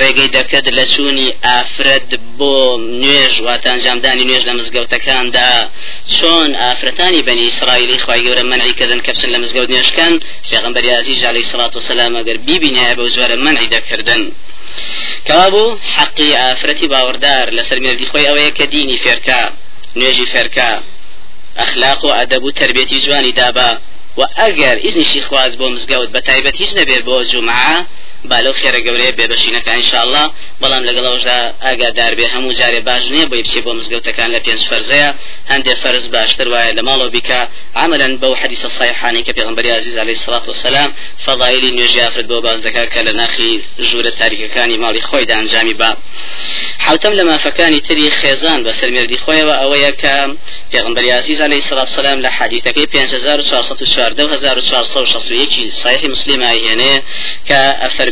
ڕێگەی 0.00 0.30
دەکەت 0.38 0.66
لە 0.78 0.84
چوونی 0.92 1.28
ئافرەت 1.46 2.10
بۆ 2.38 2.56
نوێژ 3.02 3.34
واتانجامدانی 3.46 4.24
نوێژ 4.28 4.42
لە 4.48 4.54
مزگەوتەکاندا. 4.58 5.50
چۆن 6.16 6.50
ئافرەتانی 6.62 7.22
بەنی 7.26 7.44
ئیسرائیلی 7.48 7.98
خی 8.04 8.20
گەورە 8.26 8.44
منعی 8.52 8.74
کردن 8.78 9.00
کەپسن 9.06 9.30
لە 9.34 9.38
مزگەوت 9.42 9.68
نوێشکان 9.72 10.14
پێغمبەر 10.50 10.84
عزیز 11.00 11.20
عليه 11.30 11.44
الصلاة 11.46 11.72
والسلام 11.76 12.12
ئەگەر 12.18 12.38
بیبینایە 12.46 12.94
بە 12.98 13.04
جۆرە 13.16 13.36
منعی 13.46 13.68
دەکردن. 13.76 14.22
کەوابوو 15.26 15.78
حەقی 15.96 16.30
ئافرەتی 16.40 16.90
باوەڕدار 16.92 17.46
لەسەر 17.56 17.78
مێردی 17.84 18.06
خۆی 18.10 18.28
ئەوەیە 18.28 18.52
کە 18.58 18.64
دینی 18.74 18.98
فێرکە 19.04 19.40
نوێژی 19.98 20.26
فێرکە. 20.32 20.70
ئەخلاق 21.60 22.00
و 22.04 22.10
ئەدەب 22.18 22.42
و 22.44 22.50
تربێتی 22.60 22.98
جوانی 23.04 23.32
دابا. 23.40 23.70
و 24.18 24.22
ئەگەر 24.38 24.76
ئیزنیشی 24.84 25.22
خواز 25.28 25.52
بۆ 25.58 25.66
مزگەوت 25.74 26.10
بە 26.14 26.20
تایبەت 26.28 26.56
هیچ 26.62 26.70
نەبێت 26.78 27.02
بۆ 27.08 27.16
جومعە 27.30 27.76
بالو 28.30 28.52
خێرە 28.60 28.80
گەورەیە 28.86 29.12
بێبەشینەکە 29.18 29.72
انشاءله 29.78 30.24
بەڵام 30.62 30.82
لەگەڵەوەشدا 30.88 31.38
ئاگادار 31.64 32.12
بێ 32.18 32.26
هەموو 32.34 32.56
جارێ 32.60 32.80
باش 32.88 33.04
نییە 33.14 33.26
بۆی 33.30 33.42
بچێ 33.46 33.60
بۆ 33.66 33.72
مزگەوتەکان 33.78 34.30
لە 34.34 34.40
پێنج 34.44 34.62
فەرزەیە. 34.70 35.10
هەندێک 35.52 35.78
فەرز 35.82 36.06
باشتر 36.16 36.48
وایە 36.52 36.72
لە 36.78 36.82
ماڵەوە 36.88 37.10
بیکە. 37.14 37.40
عملا 37.82 38.08
بەو 38.22 38.34
حدیث 38.42 38.62
الصحيحاني 38.70 39.22
کە 39.26 39.32
پێغمبەری 39.38 39.70
عزیز 39.78 39.96
عليه 40.02 40.16
الصلاة 40.18 40.44
والسلام 40.50 40.90
فضائلی 41.26 41.70
نوێژی 41.76 42.00
ئافرەت 42.04 42.26
بۆ 42.30 42.38
باس 42.46 42.58
دەکات 42.66 42.88
کە 42.94 43.00
لە 43.06 43.12
ناخی 43.20 43.52
ژوورە 43.88 44.12
تاریکەکانی 44.20 44.76
ماڵی 44.84 45.02
خۆیدا 45.08 45.34
ئەنجامی 45.38 45.74
با. 45.80 45.90
حوتم 46.86 47.12
لە 47.18 47.24
مافەکانی 47.30 47.80
تری 47.86 48.10
خێزان 48.20 48.60
بە 48.66 48.72
سەرمێردی 48.78 49.18
خۆیەوە 49.24 49.54
ئەوەیە 49.62 49.92
کە 50.02 50.14
پێغمبەری 50.72 51.10
عزیز 51.20 51.40
عليه 51.46 51.60
الصلاة 51.64 51.86
والسلام 51.88 52.18
لە 52.24 52.30
حدیثەکەی 52.38 52.86
5414 52.86 54.24
1461 54.24 55.70
صحيح 55.82 56.02
مسلم 56.10 56.42
هنا 56.42 56.92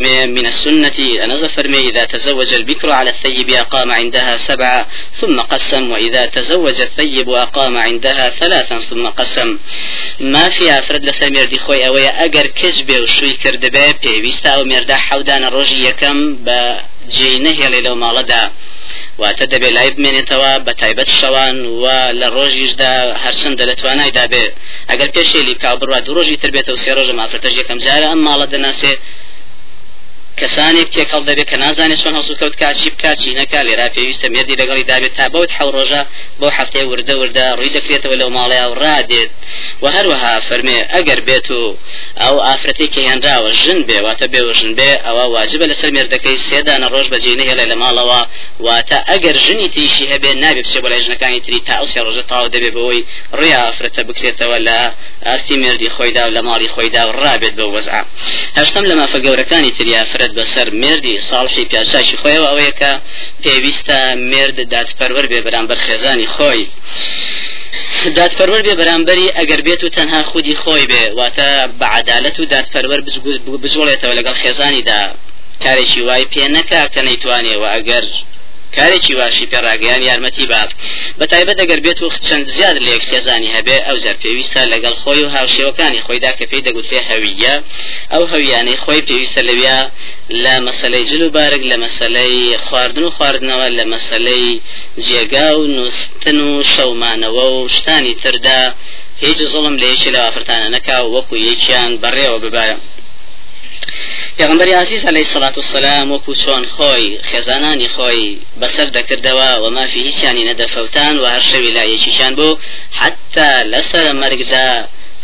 كأفرمي 0.01 0.27
من 0.27 0.47
السنة 0.47 1.25
أنز 1.25 1.45
فرمي 1.45 1.89
إذا 1.89 2.05
تزوج 2.05 2.55
البكر 2.55 2.91
على 2.91 3.11
الثيب 3.11 3.51
أقام 3.51 3.93
عندها 3.93 4.37
سبعة 4.37 4.87
ثم 5.21 5.41
قسم 5.41 5.91
وإذا 5.91 6.27
تزوج 6.27 6.81
الثيب 6.81 7.31
أقام 7.31 7.77
عندها 7.77 8.31
ثلاثا 8.31 8.79
ثم 8.79 9.07
قسم. 9.07 9.59
ما 10.21 10.49
في 10.49 10.79
أفرد 10.79 11.05
لسمير 11.05 11.45
دي 11.45 11.59
خوي 11.59 11.87
أويا 11.87 12.25
أجر 12.25 12.47
كذبه 12.47 13.01
وشوي 13.01 13.33
كردبه 13.33 13.95
بيويستا 14.03 14.49
أو 14.49 14.65
مردا 14.65 14.97
حودان 14.97 15.45
الرجي 15.45 15.85
يكم 15.89 16.37
بجينه 16.37 17.81
لو 17.81 17.95
مالدا 17.95 18.51
واتە 19.19 19.45
دەبێت 19.53 19.73
لای 19.77 19.91
بمێنێتەوە 19.97 20.53
بە 20.67 20.73
تایبەت 20.81 21.09
شەوان 21.19 21.57
و 21.83 21.85
لە 22.21 22.29
ڕۆژیشدا 22.37 22.95
هەرچەندە 23.25 23.65
لە 23.71 23.75
توانای 23.81 24.11
دابێ 24.19 24.45
ئەگەر 24.91 25.09
پێشێلی 25.17 25.55
کا 25.63 25.71
بڕات 25.81 26.07
ڕۆژی 26.17 26.37
تر 26.43 26.51
بێتە 26.55 26.71
و 26.73 26.81
سێ 26.83 26.91
ڕۆژە 26.97 27.15
مافرەتەش 27.21 27.55
یەکەم 27.61 27.79
جارە 27.87 28.07
ئەم 28.11 28.21
کەسانێک 30.41 30.89
تێکەڵ 30.95 31.23
دەبێت 31.29 31.49
کە 31.51 31.57
نازانێت 31.65 31.99
چۆن 32.03 32.15
هەسو 32.21 32.33
کەوت 32.41 32.55
کاچی 32.61 32.91
بکات 32.95 33.17
چی 33.23 33.31
نەکا 33.41 33.61
لێرا 33.67 33.89
پێویستە 33.95 34.27
مێردی 34.35 34.57
لەگەڵی 34.61 34.85
دابێت 34.91 35.15
تا 35.19 35.27
بەوت 35.33 35.51
حەو 35.59 35.69
ڕۆژە 35.77 36.03
بۆ 36.41 36.49
هەفتەیە 36.59 36.85
وردە 36.91 37.15
وردە 37.21 37.47
ڕووی 37.59 37.73
دەکرێتەوە 37.77 38.17
لەو 38.21 38.31
ماڵەیە 38.37 38.67
و 38.71 38.75
ڕادێت 38.83 39.31
و 39.83 39.87
هەروەها 39.95 40.35
فەرمێ 40.49 40.79
ئەگەر 40.95 41.21
بێت 41.29 41.49
و 41.51 41.63
ئەو 42.23 42.37
ئافرەتی 42.47 42.89
کە 42.95 43.01
هێنراوە 43.09 43.51
ژن 43.63 43.79
بێ 43.89 43.99
واتە 44.07 44.27
بێوەژن 44.33 44.73
بێ 44.79 44.91
ئەوە 45.07 45.25
واجبە 45.35 45.67
لەسەر 45.71 45.91
مێردەکەی 45.97 46.37
سێدانە 46.49 46.87
ڕۆژ 46.95 47.07
بەجێنە 47.13 47.45
هێڵێ 47.51 47.67
لە 47.73 47.77
ماڵەوە. 47.83 48.21
واتە 48.67 48.99
ئەگەر 49.11 49.37
ژنی 49.45 49.69
تیشی 49.75 50.05
هەبێ 50.13 50.31
نابێت 50.43 50.67
بچێ 50.71 50.81
بۆ 50.85 50.89
ژنەکانی 51.05 51.41
تری 51.45 51.61
تا 51.67 51.75
ئەو 51.81 51.87
سێ 51.93 52.01
ڕۆژە 52.07 52.25
تاو 52.31 52.47
دەبێ 52.55 52.71
بەوەی 52.77 53.03
ڕێ 53.39 53.53
ئافرەتە 53.61 54.03
بکرێتەوە 54.09 54.59
لە 54.69 54.79
ئاستی 55.29 55.57
مێردی 55.63 55.91
خۆیدا 55.97 56.23
و 56.27 56.35
لە 56.37 56.43
ماڵی 56.49 56.69
خۆیدا 56.75 57.03
و 57.07 57.13
ڕابێت 57.23 57.55
بە 57.59 57.67
وەزع 57.75 58.03
هەشتم 58.59 58.85
لە 58.91 58.95
مافە 59.01 59.19
گەورەکانی 59.27 59.73
تری 59.79 59.93
ئافرەت 59.99 60.30
بەسەر 60.37 60.69
مێردی 60.83 61.15
مردی 61.15 61.21
ساڵحی 61.31 61.65
پیاشاشی 61.71 62.17
خۆیەوە 62.23 62.49
ئەوەیە 62.51 62.73
کە 62.81 62.93
پێویستە 63.43 63.99
مرد 64.33 64.59
دادپەروەر 64.75 65.27
بێ 65.31 65.41
بەرامبەر 65.47 65.79
خێزانی 65.87 66.29
خۆی. 66.35 66.65
دادپەروەر 68.19 68.63
بێ 68.67 68.75
بەرامبەری 68.81 69.27
ئەگەر 69.39 69.61
بێت 69.67 69.81
و 69.85 69.89
تەنها 69.97 70.23
خودی 70.31 70.57
خۆی 70.63 70.87
بێ 70.91 71.05
واتە 71.19 71.49
بە 71.79 71.87
عدالەت 71.99 72.37
و 72.41 72.45
دادپەروەر 72.53 73.01
بزۆڵێتەوە 73.63 74.15
لەگەڵ 74.19 74.37
خێزانیدا. 74.43 75.03
کارێکی 75.65 76.01
وای 76.09 76.25
پێ 76.33 76.45
نەکا 76.57 76.83
کە 76.95 77.01
نەیتوانێەوە 77.09 77.69
ئەگەر 77.75 78.05
کارێکی 78.77 79.15
واشی 79.21 79.47
پێڕاگەیان 79.53 80.03
یارمەتی 80.09 80.47
با 80.53 80.63
بە 81.19 81.27
تایبەت 81.33 81.59
ئەگەر 81.63 81.81
بێت 81.85 81.99
و 82.03 82.11
چەند 82.29 82.47
زیاد 82.57 82.77
لە 82.85 82.91
یەکتێزانی 82.97 83.55
هەبێ 83.57 83.77
ئەو 83.87 83.97
زەر 84.05 84.17
پێویستە 84.23 84.63
لەگەڵ 84.73 84.95
خۆی 85.03 85.23
و 85.25 85.33
هاوشێوەکانی 85.37 86.05
خۆیدا 86.07 86.33
کە 86.39 86.45
پێی 86.51 86.65
دەگوترێ 86.67 87.01
هەویە. 87.11 87.55
ئەو 88.13 88.23
هەویانەی 88.33 88.81
خۆی 88.85 89.03
پێویستە 89.09 89.41
لەویا 89.49 89.81
لە 90.45 90.55
مەسلەی 90.67 91.05
جل 91.11 91.23
و 91.23 91.31
بارک 91.37 91.63
لە 91.71 91.77
مەسلەی 91.85 92.57
خواردن 92.67 93.05
و 93.05 93.15
خواردنەوە 93.17 93.67
لە 93.79 93.85
مەسلەی 93.93 94.61
جێگا 95.07 95.49
و 95.59 95.63
نووسن 95.77 96.39
و 96.49 96.51
شەومانەوە 96.73 97.47
و 97.57 97.69
شتانی 97.77 98.15
تردا. 98.23 98.63
هیچ 99.25 99.39
زڵم 99.53 99.75
لە 99.81 99.87
یەکی 99.93 100.11
لە 100.15 100.21
ئافرتانە 100.25 100.69
نەکا 100.77 100.97
وەکو 101.15 101.35
یەکیان 101.49 101.93
بەڕێوە 102.03 102.39
ببارە. 102.45 102.77
پێغمبەری 104.41 104.73
عزیز 104.73 105.07
عليه 105.07 105.21
الصلاة 105.21 105.53
والسلام 105.57 106.07
وەکو 106.13 106.33
چۆن 106.43 106.65
خۆی 106.75 107.07
خێزانانی 107.31 107.89
خۆی 107.97 108.39
بەسەر 108.61 108.89
دەکردەوە 108.97 109.51
و 109.63 109.71
مافی 109.77 110.01
هیچیانی 110.09 110.45
نەدەفەوتان 110.51 111.15
و 111.19 111.25
هەر 111.35 111.43
شەوی 111.51 111.75
لایەکیشان 111.77 112.33
بوو 112.39 112.59
حتا 113.01 113.51
لەسەر 113.73 114.07
مەرگدا 114.23 114.69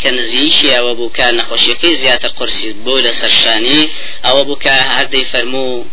کە 0.00 0.08
نزیشی 0.18 0.68
ئەوە 0.76 0.92
بوو 0.98 1.14
کە 1.16 1.26
نەخۆشیەکەی 1.38 1.94
زیاتر 2.02 2.28
قرسی 2.38 2.72
بوو 2.84 3.04
لە 3.06 3.12
سەرشانی 3.20 3.80
ئەوە 4.26 4.42
بوو 4.46 4.62
کە 4.64 4.74
هەردەی 4.96 5.24
فەرموو 5.32 5.84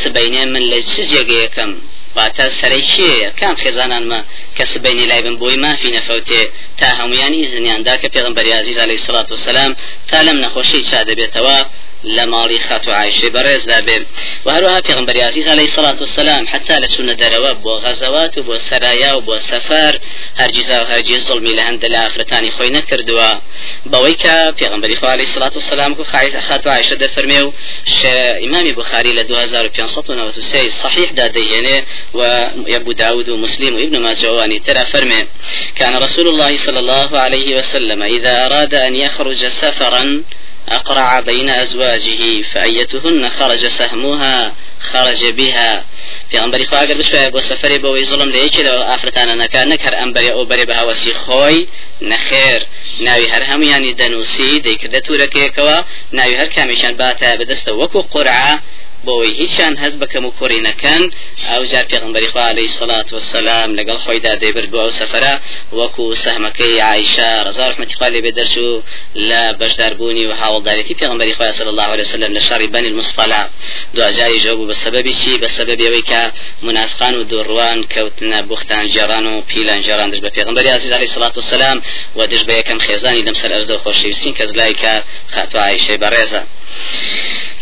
سبەینێ 0.00 0.44
من 0.54 0.64
لە 0.72 0.78
چ 0.90 0.94
جێگەیەکەم 1.10 1.72
واتە 2.16 2.46
سەرەی 2.60 2.84
کێیە 2.92 3.30
کام 3.40 3.56
خێزانانمە 3.62 4.20
کە 4.56 4.64
سبەینی 4.72 5.06
لای 5.10 5.22
بن 5.24 5.36
بۆی 5.42 5.56
مافی 5.64 5.90
نەفەوتێ؟ 5.96 6.42
تا 6.78 6.86
هەمویانی 6.98 7.42
زنیاندا 7.54 7.94
کە 8.02 8.08
پێغمبەری 8.14 8.52
عزیز 8.60 8.78
عليه 8.84 8.98
الصلاة 9.00 9.28
والسلام 9.34 9.72
تا 10.08 10.18
لەم 10.26 10.38
نەخۆشی 10.44 10.80
چا 10.90 11.00
لمالي 12.06 12.58
خاتو 12.58 12.90
عايشة 12.90 13.28
برز 13.28 13.64
دابي 13.64 14.06
وهروها 14.44 14.80
في 14.80 14.92
غنبري 14.92 15.22
عزيز 15.22 15.48
عليه 15.48 15.64
الصلاة 15.64 15.96
والسلام 16.00 16.46
حتى 16.46 16.76
لسنة 16.76 17.12
درواب 17.12 17.62
بو 17.62 17.76
غزوات 17.78 18.38
وبو 18.38 18.58
سرايا 18.58 19.12
وبو 19.12 19.38
سفر 19.38 19.98
هرجزا 20.36 20.80
وهرجز 20.80 21.26
ظلمي 21.28 21.50
لهند 21.50 21.84
لافرتاني 21.84 22.50
خوي 22.50 22.70
نكردوا 22.70 23.34
بويكا 23.86 24.52
في 24.52 24.66
غنبري 24.66 24.98
عليه 25.02 25.22
الصلاة 25.22 25.52
والسلام 25.54 25.94
كو 25.94 26.04
خاتو 26.48 26.70
عايشة 26.70 26.94
دفرميو 26.94 27.52
إمام 28.44 28.72
بخاري 28.72 29.12
ل 29.12 29.18
2593 29.18 30.68
صحيح 30.68 31.10
دا 31.12 31.26
ديهنه 31.26 31.84
وابو 32.14 32.92
داود 32.92 33.28
ومسلم 33.28 33.74
وابن 33.74 33.98
ماجه 33.98 34.32
واني 34.32 34.58
ترى 34.58 34.84
فرمي 34.84 35.26
كان 35.74 35.96
رسول 35.96 36.28
الله 36.28 36.56
صلى 36.56 36.78
الله 36.78 37.18
عليه 37.18 37.58
وسلم 37.58 38.02
إذا 38.02 38.46
أراد 38.46 38.74
أن 38.74 38.94
يخرج 38.94 39.46
سفرا 39.46 40.22
أقرع 40.68 41.20
بين 41.20 41.48
أزواجه 41.48 42.42
فأيتهن 42.42 43.30
خرج 43.30 43.66
سهمها 43.66 44.54
خرج 44.80 45.24
بها. 45.24 45.84
في 46.30 46.44
أنبري 46.44 46.66
خواجر 46.66 46.96
بشوية 46.98 47.28
بو 47.28 47.40
سفري 47.40 47.78
بو 47.78 48.02
ظلم 48.02 48.30
ليك 48.30 48.58
لو 48.60 48.82
آفرتانا 48.82 49.34
نكا 49.34 49.64
نكر 49.64 50.02
أنبري 50.02 50.32
أو 50.32 50.44
بري 50.44 50.64
بها 50.64 50.82
وسي 50.82 51.14
خوي 51.14 51.68
نخير 52.02 52.66
ناوي 53.00 53.28
هر 53.28 53.54
هم 53.54 53.62
يعني 53.62 53.92
دنوسي 53.92 54.58
ديك 54.58 54.86
دتوركيكوا 54.86 55.80
ناوي 56.12 56.36
هر 56.36 56.46
كاميشان 56.46 56.96
باتا 56.96 57.34
بدست 57.34 57.68
وكو 57.68 58.00
قرعة 58.00 58.62
بۆی 59.06 59.30
هیچیان 59.42 59.74
هەست 59.82 59.96
بەکەم 60.02 60.24
و 60.26 60.34
کوڕی 60.38 60.60
نەکەن. 60.68 61.02
ئەو 61.50 61.62
جار 61.70 61.84
پێغمبەری 61.92 62.28
خوا 62.32 62.44
عليه 62.52 62.68
سڵات 62.78 63.08
وسلام 63.12 63.68
لەگەڵ 63.78 63.98
خۆیدا 64.04 64.32
دەیبرد 64.42 64.70
بۆ 64.72 64.78
ئەو 64.84 64.92
سەفرە 65.00 65.34
وەکو 65.78 66.04
سەهمەکەی 66.24 66.80
عیشا 66.90 67.30
ڕزا 67.46 67.64
ڕحمەتی 67.70 67.96
خوا 67.98 68.08
لێ 68.12 68.20
بێ 68.24 68.32
دەرچوو 68.38 68.82
لە 69.28 69.42
بەشداربوونی 69.60 70.26
و 70.26 70.32
هاوڵدارێتی 70.40 70.98
پێغمبەری 71.00 71.34
خوا 71.36 71.52
صلی 71.58 71.70
الله 71.72 71.88
عليه 71.94 72.06
وسلم 72.06 72.30
لە 72.36 72.42
شەڕی 72.48 72.68
بەنی 72.74 72.88
المصطلع 72.92 73.42
دوجاری 73.94 74.40
ژەو 74.44 74.56
بوو 74.58 74.70
بە 74.70 74.76
سەبەبی 74.84 75.14
چی؟ 75.20 75.32
بە 75.42 75.48
سەبەبی 75.56 75.86
ئەوەی 75.86 76.04
کە 76.10 76.22
منافقان 76.66 77.14
و 77.14 77.24
دوڕوان 77.30 77.78
کەوتنە 77.92 78.38
بوختان 78.48 78.84
جێران 78.94 79.26
و 79.26 79.34
پیلان 79.48 79.80
جێران 79.86 80.08
دەست 80.12 80.22
بە 80.26 80.30
پێغمبەری 80.36 80.68
عزیز 80.76 80.92
عليه 80.92 81.10
سڵات 81.14 81.34
وسلام 81.38 81.78
و 82.16 82.26
دژ 82.26 82.42
بە 82.48 82.54
یەکەم 82.60 82.78
خێزانی 82.86 83.22
لەم 83.26 83.36
سەر 83.40 83.50
ئەرزە 83.54 83.74
و 83.76 83.82
خۆشەویستین 83.84 84.34
کەس 84.38 84.50
لای 84.58 84.74
کە 84.82 84.92
خاتو 85.34 85.58
عیشەی 85.58 85.98
بەڕێزە. 86.02 86.42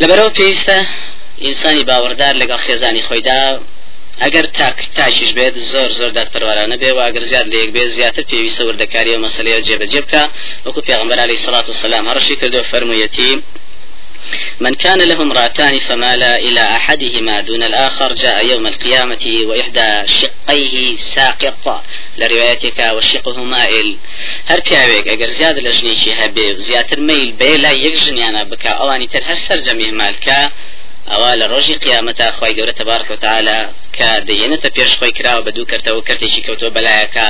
لەبەرەوە 0.01 0.31
پێویستە 0.37 0.79
ئینسانی 1.47 1.85
باوەڕدار 1.89 2.35
لەگەڵ 2.43 2.61
خێزانی 2.67 3.03
خۆیدا 3.09 3.41
ئەگەر 4.23 4.47
تاک 4.59 4.79
تاشیش 4.97 5.31
بێت 5.39 5.55
زۆر 5.73 5.91
زۆر 5.99 6.11
دادپەروارانە 6.19 6.77
بێ 6.83 6.91
و 6.97 7.01
ئەگەر 7.07 7.25
زیاد 7.31 7.47
لەیەک 7.53 7.71
بێت 7.77 7.91
زیاتر 7.97 8.25
پێویستە 8.31 8.63
وردەکاری 8.65 9.15
و 9.15 9.23
مەسلەیە 9.25 9.65
جێبەجێ 9.67 10.01
بکە. 10.05 10.23
وەکو 10.67 10.81
پێغمبەر 10.89 11.19
علیه 11.25 11.39
الصلاة 11.41 11.67
والسلام 11.71 12.05
هەڕشی 12.11 12.37
کردو 12.41 12.61
فەرموویەتی 12.71 13.33
من 14.65 14.75
كان 14.75 15.01
له 15.11 15.21
امرأتان 15.21 15.75
فمال 15.89 16.23
إلى 16.23 16.61
أحدهما 16.79 17.41
دون 17.41 17.63
الآخر 17.63 18.13
جاء 18.13 18.47
يوم 18.53 18.67
القيامة 18.67 19.25
وإحدى 19.49 19.89
شقيه 20.19 20.97
ساقط. 20.97 21.67
لروايتك 22.19 22.79
وشقه 22.97 23.37
مائل 23.55 23.89
هر 24.51 24.61
پیاوێک 24.67 25.05
ئەگەر 25.13 25.31
زیاد 25.39 25.57
لە 25.67 25.71
ژنێکی 25.79 26.13
هەبێ 26.21 26.47
زیاتر 26.67 26.99
میل 27.09 27.31
بێ 27.41 27.53
لا 27.65 27.73
یەک 27.85 27.95
ژنیانە 28.05 28.43
بکە 28.51 28.73
سەرجەمی 29.47 29.91
مالکە 30.01 30.41
ئەوە 31.13 31.31
لە 31.41 31.47
ڕۆژی 31.53 31.81
قیامەتا 31.85 32.29
خی 32.37 32.53
گەورە 32.59 32.75
تبارک 32.81 33.09
و 33.11 33.17
تعالی 33.25 33.59
کە 33.97 34.09
دەیەنێتە 34.29 34.69
پێش 34.77 34.93
خۆی 34.99 35.13
کراوە 35.19 35.43
بە 35.47 35.51
دوو 35.57 35.71
کردەوە 35.73 36.07
کردێکی 36.09 36.45
کەوتۆ 36.47 36.69
بەلایەکە. 36.77 37.27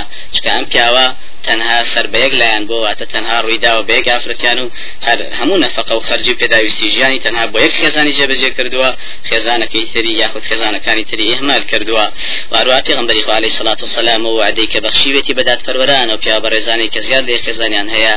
ئەم 0.54 0.64
پیاوە 0.72 1.06
تەنها 1.46 1.78
سەر 1.92 2.06
بەیەک 2.14 2.32
لایەن 2.40 2.64
بۆ 2.68 2.76
واتە 2.84 3.06
تەنها 3.14 3.38
ڕوویدا 3.44 3.72
و 3.76 3.86
بێگ 3.88 4.06
ئافرەتیان 4.12 4.58
و 4.64 4.66
هەر 5.06 5.18
هەموو 5.38 5.62
نەفقە 5.64 5.94
و 5.96 6.06
خەرجی 6.08 6.34
پێداویستی 6.40 6.88
ژیانی 6.94 7.20
تەنها 7.26 7.44
بۆ 7.52 7.58
یەک 7.66 7.74
خێزانی 7.80 8.12
جێبەجێ 8.18 8.50
کردووە 8.58 8.90
خێزانەکەی 9.28 9.84
تری 9.92 10.12
یاخود 10.22 10.44
خێزانەکانی 10.50 11.04
تری 11.10 11.24
ئهمال 11.32 11.62
کردووە. 11.70 12.06
وارووا 12.52 12.80
پێغمبەری 12.88 13.22
خوا 13.26 13.34
علیه 13.40 13.52
الصلاة 13.52 13.80
والسلام 13.84 14.22
و 14.26 14.30
وعدەی 14.40 14.68
کە 14.72 14.78
بەخشیوێتی 14.84 15.34
بەدات 15.38 15.60
پەروەران 15.66 16.08
و 16.12 16.16
پیا 16.22 16.36
بەڕێزانی 16.44 16.88
کە 16.94 17.00
زیاد 17.06 17.24
لێ 17.28 17.36
خێزانیان 17.46 17.88
هەیە 17.94 18.14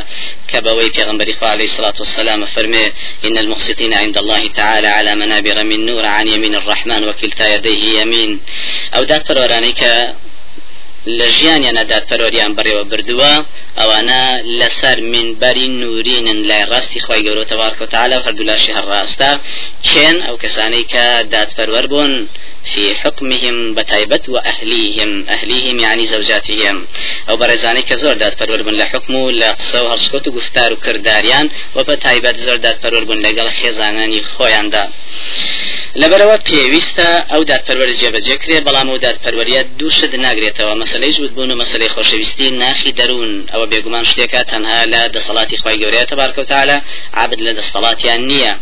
کە 0.52 0.58
بەوەی 0.66 0.94
پێغمبەری 0.98 1.34
خوا 1.38 1.50
علیه 1.56 1.68
الصلاة 1.72 1.98
والسلام 2.02 2.42
فەرمێ 2.54 2.86
إن 3.28 3.38
المقسطين 3.44 3.94
عند 3.94 4.18
الله 4.18 4.44
تعالى 4.60 4.88
على 4.88 5.16
منابر 5.22 5.47
من 5.54 5.86
نور 5.86 6.06
عن 6.06 6.28
يمين 6.28 6.56
الرحمن 6.56 7.04
وكلتا 7.04 7.56
يديه 7.56 8.02
يمين. 8.02 8.40
أو 8.96 9.04
دات 9.04 9.28
کە 9.74 10.27
لە 11.18 11.28
ژیانیانە 11.38 11.84
دادپەرۆریان 11.92 12.52
بڕێوە 12.58 12.84
بردووە 12.92 13.34
ئەوانە 13.80 14.22
لەسەر 14.60 14.98
منبەری 15.14 15.68
نورینن 15.82 16.40
لای 16.50 16.64
ڕاستی 16.72 17.00
خی 17.06 17.22
گەورە 17.26 17.46
تەوارکە 17.52 17.86
تعاالە 17.94 18.18
هەردوولاشی 18.26 18.76
هەڕاستە 18.78 19.32
چێن 19.88 20.18
ئەو 20.28 20.36
کەسانەی 20.44 20.86
کە 20.94 21.06
دادپەروەەر 21.34 21.86
بوون 21.92 22.14
في 22.72 22.96
حكمهم 22.96 23.76
بتايبت 23.76 24.30
وأهليهم 24.30 25.26
أهليهم 25.30 25.80
يعني 25.80 26.06
زوجاتهم 26.06 26.86
أو 27.30 27.38
برزاني 27.38 27.82
كزور 27.82 28.14
داد 28.14 28.34
فرور 28.40 28.62
بن 28.62 28.74
لحكم 28.74 29.30
لا 29.30 29.52
قصة 29.52 29.84
وهرسكوت 29.84 30.28
وقفتار 30.28 30.74
وكرداريان 30.74 31.50
وبتايبت 31.76 32.38
زور 32.38 32.58
داد 32.58 32.78
فرور 32.84 33.04
بن 33.04 33.20
لقل 33.20 33.50
خيزاناني 33.50 34.24
خويان 34.24 34.70
دا 34.70 34.90
لەبەرەوە 36.02 36.38
پێویستە 36.48 37.10
ئەو 37.32 37.42
دادپەروەر 37.50 37.92
جێبەجێکرێ 38.00 38.58
بەڵام 38.68 38.88
ئەو 38.92 39.00
دادپەروەریە 39.06 39.62
دووشت 39.80 40.14
ناگرێتەوە. 40.26 40.74
مەسلەی 40.82 41.14
جوود 41.18 41.32
بوون 41.36 41.52
و 41.52 41.60
مەسلەی 41.62 41.94
خۆشەویستی 41.96 42.48
ناخی 42.62 42.92
دەروون. 43.00 43.32
ئەوە 43.52 43.66
بێگومان 43.72 44.06
شتێکە 44.10 44.42
تەنها 44.52 44.80
لە 44.94 45.02
دەسەڵاتی 45.16 45.58
خی 45.62 45.78
گەورەیە 45.82 46.06
تبارکەوتالە 46.12 46.78
عابد 47.20 47.40
لە 47.48 47.52
دەسەڵاتیان 47.60 48.22
نییە. 48.30 48.54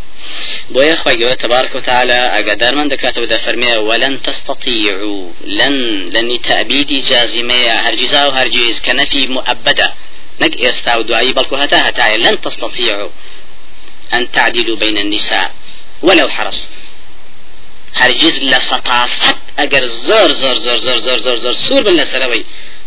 بۆیە 0.73 0.95
خی 1.01 1.15
گەورە 1.21 1.37
تبارك 1.43 1.71
وتعالى 1.79 2.19
ئەگەدارمان 2.35 2.87
دەکاتەوە 2.93 3.27
دەفەرمێ 3.33 3.73
ولن 3.89 4.15
تستطيعوا. 4.27 5.23
لن 5.59 5.75
لن 6.15 6.27
تأبيدي 6.49 6.99
جازمية 7.09 7.75
هەرگیزا 7.85 8.21
وهەرگیز 8.27 8.75
کە 8.85 9.06
نفي 9.06 9.21
مؤبدة 9.35 9.87
نەک 10.41 10.53
ئێستا 10.63 10.93
و 10.99 11.01
دوایی 11.09 11.35
بەڵکو 11.37 11.55
هەتا 11.63 11.77
هەتایە 11.87 12.17
لن 12.25 12.35
تستطيعوا. 12.45 13.11
أن 14.15 14.23
تعدلوا 14.35 14.75
بين 14.83 14.97
النساء 14.97 15.47
ولو 16.03 16.27
حرصتم 16.37 16.59
هەرگیز 18.01 18.35
لە 18.51 18.59
سەپاست 18.69 19.23
ئەگەر 19.59 19.83
زۆر 20.07 20.29
زۆر 20.41 20.57
زۆر 20.65 20.77
زۆر 20.85 20.99
زۆر 21.07 21.19
زۆر 21.25 21.37
زۆر 21.43 21.55
سوور 21.65 21.83
بن 21.87 21.95
لەسەرەوەی 22.01 22.43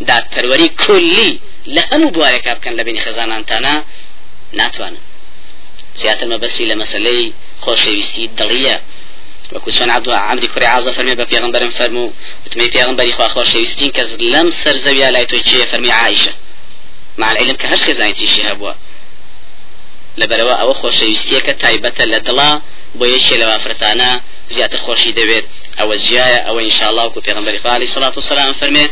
دادپەروەری 0.09 0.69
کولی 0.83 1.31
لە 1.75 1.83
هەموو 1.91 2.15
بوارێکا 2.15 2.53
بکەن 2.59 2.75
لە 2.79 2.83
بینی 2.87 3.01
خەزانانتانە 3.07 3.75
ناتوانن. 4.59 5.05
زیاتر 6.01 6.27
مەبەسی 6.33 6.65
لە 6.71 6.75
مەسلەی 6.83 7.33
خۆشەویستی 7.65 8.25
دڵیە 8.39 8.77
وەکو 9.53 9.71
سۆن 9.79 9.91
عبد 9.97 10.09
عمری 10.09 10.49
کوڕی 10.53 10.69
عازە 10.75 10.91
فەرمێ 10.97 11.15
بە 11.21 11.25
پێغمبەرم 11.33 11.73
فەرموو 11.79 12.13
وتمەی 12.45 12.71
پێغمبەری 12.77 13.13
خوا 13.17 13.29
خۆشەویستین 13.35 13.91
لەم 14.33 14.49
سەر 14.61 14.77
زەویا 14.85 15.09
لای 15.15 15.27
تۆی 15.31 15.43
چیە 15.49 15.67
فەرمی 15.71 15.93
عایشە 16.01 16.33
مع 17.21 17.29
العلم 17.33 17.57
کە 17.61 17.67
هەر 17.73 17.81
خێزانێتیشی 17.87 18.43
هەبووە 18.49 18.73
لەبەرەوە 20.21 20.55
ئەوە 20.61 20.75
خۆشەویستیەکە 20.81 21.53
تایبەتە 21.63 22.05
لە 22.13 22.19
دڵا 22.27 22.51
بۆ 22.99 23.05
یەکێ 23.15 23.37
لە 23.43 23.47
وافرەتانە 23.51 24.11
ئەوە 25.79 25.97
جیایە 26.05 26.41
ئەوە 26.47 26.61
إن 26.69 26.71
شاء 26.79 26.91
الله 26.91 27.05
وكو 27.07 27.21
پیغمبر 27.21 27.55
عليه 27.65 27.89
الصلاة 27.91 28.15
والسلام 28.19 28.53
فرمي 28.53 28.87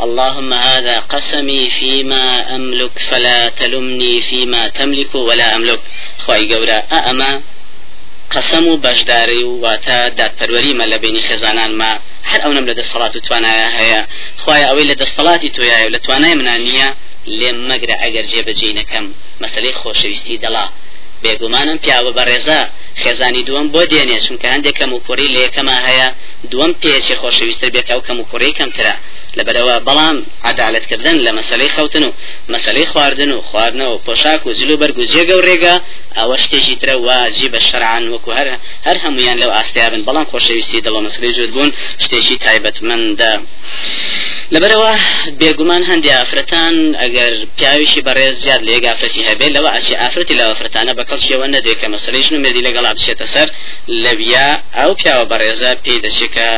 اللهم 0.00 0.50
هذا 0.54 0.96
قسمي 1.12 1.70
فيما 1.70 2.54
أملك 2.56 2.98
فلا 3.08 3.48
تلمني 3.48 4.22
فيما 4.28 4.68
تملك 4.68 5.14
ولا 5.14 5.56
أملك 5.56 5.80
خواهي 6.18 6.54
قورا 6.54 6.78
أأما 6.98 7.42
قسم 8.30 8.68
و 8.68 8.76
بەشداری 8.76 9.42
و 9.44 9.60
واتە 9.64 9.98
دادپەروەریمە 10.18 10.84
لە 10.92 10.98
بینی 11.02 11.22
خێزانان 11.28 11.72
ما 11.80 11.98
هەر 12.30 12.40
ئەو 12.44 12.52
نم 12.56 12.66
لە 12.70 12.74
دەسەڵات 12.80 13.16
و 13.16 13.20
توانایە 13.26 13.68
هەیە 13.78 14.00
خخوای 14.40 14.64
ئەوەی 14.68 14.88
لە 14.90 14.94
دەسەڵاتی 15.02 15.52
تۆیە 15.56 15.78
و 15.86 15.90
لێم 17.38 17.58
مەگرە 17.70 17.96
ئەگەر 18.02 18.24
جێبەجێ 18.32 18.70
نەکەم 18.80 19.06
مەسلەی 19.42 19.78
خۆشەویستی 19.80 20.40
دەڵا. 20.44 20.66
بێگومانم 21.22 21.78
پیاوە 21.84 22.10
بەڕێزە 22.18 22.60
خێزانی 23.02 23.42
دووەم 23.48 23.66
بۆ 23.74 23.82
دێنێ 23.92 24.18
چونکە 24.26 24.46
هەندێک 24.54 24.74
کەم 24.78 24.90
و 24.92 25.02
کوڕی 25.06 25.28
لە 25.34 25.40
یەکەما 25.46 25.76
هەیە. 25.88 26.08
دووەم 26.50 26.72
پێچی 26.82 27.14
خۆشەویستتر 27.20 27.70
بێکە 27.74 27.94
و 27.96 28.04
کەم 28.06 28.18
و 28.20 28.28
کوڕی 28.30 28.52
کەمترە. 28.58 28.94
لەبەرەوە 29.38 29.76
بەڵام 29.86 30.16
عدالتکردن 30.50 31.16
لە 31.26 31.30
مەسلەی 31.38 31.70
خەوتن 31.76 32.04
و 32.08 32.12
مەسلەی 32.54 32.86
خواردن 32.92 33.30
و 33.32 33.44
خواردنەوە 33.48 33.96
پۆشاک 34.06 34.42
و 34.46 34.54
زلو 34.58 34.76
بەرگ 34.80 34.96
و 34.98 35.08
جێگە 35.12 35.34
و 35.36 35.44
ڕێگە 35.48 35.74
ئەوە 36.18 36.36
شتێکی 36.44 36.76
ترە 36.80 36.94
واجی 37.06 37.48
بە 37.54 37.60
شەرعان 37.68 38.04
وەکو 38.12 38.30
هەر 38.38 38.48
هەر 38.86 38.96
هەمویان 39.04 39.36
لەو 39.42 39.50
ئاستیابن 39.56 40.02
بەڵام 40.08 40.26
خۆشەویستی 40.32 40.84
دڵە 40.86 41.00
مەسلەی 41.06 41.32
جوود 41.36 41.50
بوون 41.54 41.70
شتێکی 42.04 42.36
تایبەتمەندە. 42.44 43.32
لەبەرەوە 44.54 44.92
بێگومان 45.40 45.82
هەندی 45.90 46.10
ئافرەتان 46.16 46.74
ئەگەر 47.02 47.32
پیاویشی 47.58 48.00
بەڕێز 48.06 48.34
زیاد 48.42 48.62
ئافرەتی 48.88 49.22
هەبێت 49.30 49.52
لەوە 49.56 49.70
ئەشی 49.74 49.94
ئافرەتی 50.02 50.38
لە 50.40 50.44
ئافرەتانە 50.48 50.92
بە 50.98 51.04
کەڵشیەوە 51.10 51.46
نەدێت 51.54 51.78
کە 51.80 51.86
مەسلەیش 51.94 52.26
نومێدی 52.34 52.62
لەگەڵ 52.66 52.86
بچێتە 52.96 53.26
سەر 53.34 53.48
لەویا 54.04 54.48
ئەو 54.78 54.90
پیاوە 54.98 55.24
بەڕێزە 55.30 55.70
پێی 55.84 55.98
دەشێکە 56.04 56.48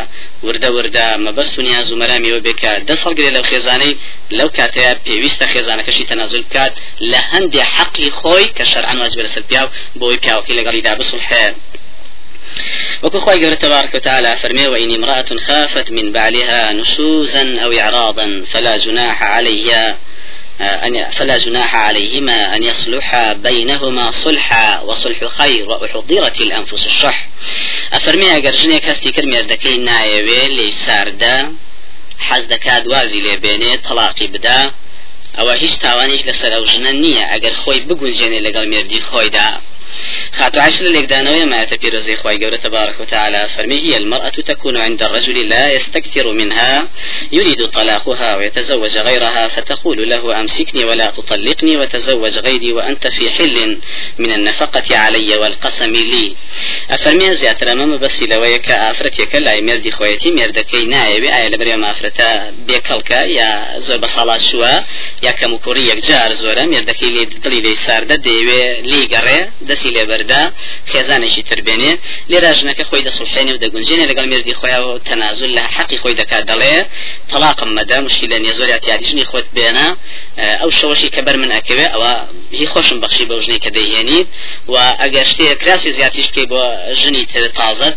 وردە 0.47 0.69
وردە 0.77 1.07
مەبەست 1.25 1.55
و 1.59 1.63
نیاز 1.67 1.89
و 1.91 1.99
مەرامیەوە 2.01 2.41
بێکە. 2.47 2.73
دە 2.89 2.95
سەڵگرێت 3.03 3.33
لەو 3.37 3.45
خێزانەی 3.51 3.95
لەو 4.39 4.49
کاتەیە 4.57 4.93
پێویستە 5.05 5.47
خێزانەکەشی 5.53 6.09
تەنازل 6.11 6.43
بکات. 6.47 6.73
لە 7.13 7.21
هەندێ 7.31 7.63
حەقی 7.75 8.11
خۆی 8.19 8.47
کە 8.57 8.65
شەرعان 8.73 8.99
واجب 9.03 9.21
لەسەر 9.27 9.45
پیاو 9.49 9.69
بۆی 10.01 10.19
پیاوەکەی 10.23 10.57
لەگەڵی 10.59 10.85
دابسڵحێ 10.87 11.47
وكو 13.03 13.21
خواهي 13.21 13.39
قول 13.45 13.55
تبارك 13.55 13.95
وتعالى 13.95 14.37
فرمي 14.37 14.67
وإن 14.67 14.91
امرأة 14.91 15.37
خافت 15.47 15.93
من 15.93 16.13
بعلها 16.13 16.73
نشوزا 16.73 17.45
أو 17.65 17.73
إعراضا 17.73 18.45
فلا 18.53 18.77
جناح 18.77 19.23
عليها. 19.23 19.99
فلا 21.11 21.38
جناح 21.38 21.75
عليهما 21.77 22.57
أن 22.57 22.62
يصلحا 22.62 23.33
بينهما 23.33 24.11
صلحا 24.11 24.81
وصلح 24.81 25.25
خير 25.25 25.68
وأحضرت 25.71 26.40
الأنفس 26.40 26.87
الشح. 26.87 27.29
أفرمي 27.92 28.37
أجر 28.37 28.51
جنيك 28.51 28.88
هستي 28.88 29.11
كرمي 29.11 29.38
أردكي 29.38 29.77
نايوي 29.77 30.47
لي 30.49 30.71
ساردا 30.71 31.55
حز 32.18 32.44
دكاد 32.44 32.87
وازي 32.87 33.21
لي 33.21 33.77
طلاقي 33.77 34.27
بدا 34.27 34.73
ئەوە 35.38 35.55
هیچ 35.62 35.75
تاوانێک 35.85 36.23
لەسەر 36.29 36.51
ئەو 36.57 36.64
ژنە 36.73 36.92
نییە. 37.03 37.25
ئەگەر 37.33 37.55
خۆی 37.62 37.81
بگونجێنێ 37.88 38.40
لەگەڵ 38.47 38.64
مردی 38.75 39.01
خۆیدا. 39.11 39.49
خاطر 40.33 40.61
عشر 40.61 40.85
لقدانوية 40.85 41.45
ما 41.45 41.63
يتبير 41.63 42.17
خواي 42.17 42.45
قولة 42.45 42.57
تبارك 42.57 43.01
وتعالى 43.01 43.49
فرمي 43.57 43.81
هي 43.81 43.97
المرأة 43.97 44.31
تكون 44.31 44.79
عند 44.79 45.03
الرجل 45.03 45.49
لا 45.49 45.73
يستكثر 45.73 46.33
منها 46.33 46.89
يريد 47.33 47.67
طلاقها 47.67 48.37
ويتزوج 48.37 48.99
غيرها 48.99 49.49
فتقول 49.49 50.11
له 50.11 50.41
أمسكني 50.41 50.85
ولا 50.85 51.11
تطلقني 51.11 51.77
وتزوج 51.77 52.39
غيري 52.39 52.73
وأنت 52.73 53.07
في 53.07 53.31
حل 53.31 53.79
من 54.19 54.33
النفقة 54.33 54.99
علي 54.99 55.37
والقسم 55.37 55.93
لي. 55.93 56.37
أفرمي 56.91 57.33
زياتر 57.33 57.73
أمام 57.73 57.99
بس 57.99 58.13
لويك 58.23 58.71
أفرتك 58.71 59.35
لا 59.35 59.61
مردي 59.61 59.91
خويتي 59.91 60.31
مردكي 60.33 60.85
نايبي 60.85 61.35
آية 61.37 61.49
لبريا 61.49 61.77
ما 61.77 61.91
أفرتا 61.91 62.51
بيكالكا 62.51 63.25
يا 63.25 63.79
زور 63.79 63.97
بصالات 63.97 64.41
شوا 64.41 64.79
يا 65.23 65.31
كمكوري 65.31 65.89
يكجار 65.89 66.33
زورا 66.33 66.65
مردكي 66.65 67.07
لي 67.07 67.25
دلي 67.25 67.61
لي 67.61 67.75
ساردا 67.75 68.15
ديوي 68.15 68.81
لي 68.81 69.17
قري 69.17 69.51
دسي 69.63 69.88
لێ 69.96 70.05
بەردا 70.11 70.42
خێزانێکی 70.90 71.42
تربێنێ 71.51 71.92
لێرا 72.31 72.53
ژنەکە 72.59 72.85
خۆی 72.88 73.03
دەسڵحێنێ 73.07 73.53
و 73.55 73.59
دەگونجێنێ 73.64 74.05
لەگەڵ 74.11 74.27
مردی 74.33 74.55
خۆیەوە 74.61 74.92
تەنازل 75.09 75.51
لە 75.57 75.62
حەقی 75.74 75.98
خۆی 76.03 76.14
دەکات 76.20 76.44
دەڵێ. 76.51 76.74
تەلاقم 77.33 77.70
مەدا 77.79 77.98
مشکی 78.05 78.27
لە 78.33 78.38
نێزۆر 78.44 78.68
یاتیادیژنی 78.74 79.24
خۆت 79.31 79.46
بێنە. 79.57 79.87
ئەو 80.61 80.70
شەوەشی 80.79 81.09
کە 81.14 81.20
بەر 81.27 81.37
من 81.42 81.51
ئەکەوێ 81.57 81.87
ئەوە 81.94 82.12
هی 82.59 82.66
خۆشم 82.72 82.98
بەخشی 83.03 83.24
بە 83.31 83.35
ژنەی 83.44 83.61
کە 83.64 83.70
دەیهێنیت 83.77 84.29
و 84.72 84.77
ئەگەر 85.03 85.27
شتێ 85.33 85.55
کراسی 85.62 85.90
زیاتیش 85.98 86.27
بکەی 86.29 86.46
بۆ 86.53 86.62
ژنی 87.01 87.24
تر 87.33 87.44
تازت 87.59 87.96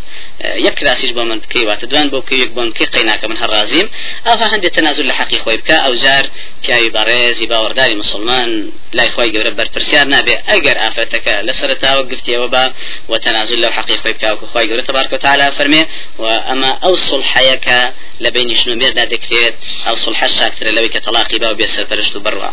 یەک 0.67 0.75
کراسیش 0.79 1.11
بۆ 1.17 1.21
من 1.29 1.39
بکەی 1.43 1.65
واتە 1.69 1.85
دوان 1.91 2.07
بۆ 2.11 2.17
بکەی 2.23 2.39
یەک 2.43 2.51
بۆ 2.55 2.61
بکەی 2.71 2.87
قەیناکە 2.95 3.25
من 3.31 3.37
هەڕازیم. 3.43 3.87
ئەوها 4.27 4.47
هەندێک 4.53 4.73
تەنازل 4.77 5.05
لە 5.11 5.13
حەقی 5.19 5.39
خۆی 5.43 5.57
بکە. 5.61 5.77
ئەو 5.85 5.93
جار 6.03 6.25
پیاوی 6.63 6.91
بەڕێزی 6.95 7.45
باوەڕداری 7.51 7.95
مسلمان 8.01 8.49
لای 8.97 9.09
خۆی 9.15 9.31
گەورە 9.35 9.51
بەرپرسیار 9.59 10.05
نابێ. 10.13 10.35
ئەگەر 10.49 10.77
ئافرەتەکە 10.83 11.35
لەسەرتاوە 11.47 11.80
گفتیەوە 12.11 12.47
بە 12.53 12.63
وتەنازل 13.11 13.59
لەو 13.63 13.71
حەقی 13.77 13.97
خۆی 14.01 14.13
بکاوکە 14.15 14.45
خۆی 14.51 14.67
گەورە 14.69 14.83
تبارکە 14.89 15.17
تعالی 15.23 15.47
فەرمێ 15.57 15.83
و 16.21 16.25
ئەمە 16.47 16.71
ئەو 16.83 16.93
سڵحەیەکە 17.07 17.79
لە 18.23 18.29
بینی 18.35 18.55
شنومێردا 18.61 19.05
دەکرێت 19.13 19.55
ئەو 19.85 19.95
سڵحە 20.03 20.27
شاکترە 20.37 20.71
لەوەی 20.77 20.91
کە 20.95 20.99
تەلاقی 21.05 21.39
با 21.43 21.49
و 21.51 21.57
بێ 21.59 21.67
سەرپەرشت 21.75 22.13
و 22.15 22.23
بڕوا. 22.25 22.51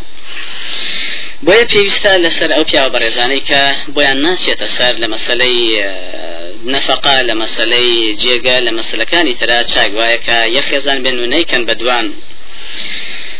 بۆیە 1.46 1.64
پێویستە 1.72 2.12
لەسەر 2.24 2.50
ئەو 2.56 2.64
پیاوە 2.68 2.90
بەڕێزانەی 2.94 3.42
کە 3.48 3.60
بۆیان 3.94 4.18
ناسێتە 4.26 4.66
سەر 4.76 4.94
لە 5.02 5.06
مەسلەی 5.14 5.60
نەفقا 6.74 7.16
لە 7.28 7.34
مەسلەی 7.42 7.92
جێگە 8.22 8.56
لە 8.66 8.72
مەسلەکانی 8.78 9.34
چاگوایە 9.72 10.18
کە 10.26 10.38
یەخێزان 10.56 10.98
بێن 11.04 11.16
و 11.20 11.26
بەدوان 11.68 12.06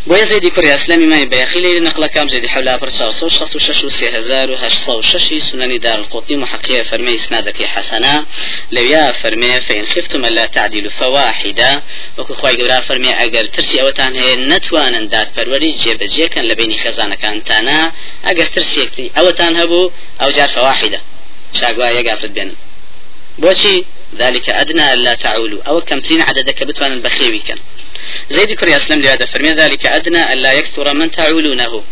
بۆیە 0.08 0.26
زەیدی 0.32 0.50
کوڕی 0.56 0.70
ئەسلامی 0.74 1.06
مای 1.12 1.26
بەیەخی 1.32 1.60
لێ 1.64 1.70
نەقلەکەم 1.88 2.26
زەیدی 2.32 2.48
حولا 2.54 2.74
پر 2.78 2.88
1966 2.88 5.42
سننی 5.48 5.78
دار 5.78 5.98
القطني 5.98 6.36
محقية 6.36 6.82
فرمي 6.82 7.14
إسنادك 7.14 7.62
حسنة 7.62 8.26
لويا 8.72 9.12
فرمي 9.12 9.60
فإن 9.60 9.86
خفتم 9.86 10.24
ألا 10.24 10.46
تعدلوا 10.46 10.90
فواحدة 10.90 11.82
وكو 12.18 12.34
خواهي 12.34 12.56
قبرا 12.56 12.80
فرمي 12.80 13.12
أقر 13.24 13.44
ترسي 13.44 13.82
أوتان 13.82 14.16
هي 14.16 14.36
نتوانا 14.36 15.00
داد 15.00 15.28
پروری 15.36 15.70
جيب 15.82 15.98
جيكا 16.14 16.40
لبيني 16.40 16.78
خزانة 16.78 17.14
كان 17.14 17.44
تانا 17.44 17.92
أقر 18.24 18.46
ترسي 18.46 19.10
أوتان 19.18 19.56
هبو 19.56 19.90
أو 20.22 20.30
جار 20.30 20.48
فواحدة 20.48 21.00
شاقوا 21.52 21.88
يقافت 21.98 22.30
بينهم 22.30 22.56
بوشي 23.38 23.84
ذلك 24.18 24.50
أدنى 24.50 24.92
ألا 24.92 25.14
تعولوا 25.14 25.62
أو 25.68 25.80
كم 25.80 26.00
ترين 26.00 26.20
عددك 26.20 26.64
بتوانا 26.64 26.94
بخيوي 26.94 27.38
كان 27.38 27.58
زيد 28.30 28.52
كري 28.52 28.76
أسلم 28.76 29.00
لهذا 29.00 29.24
فرمي 29.26 29.52
ذلك 29.52 29.86
أدنى 29.86 30.32
ألا 30.32 30.52
يكثر 30.52 30.94
من 30.94 31.10
تعولونه 31.10 31.84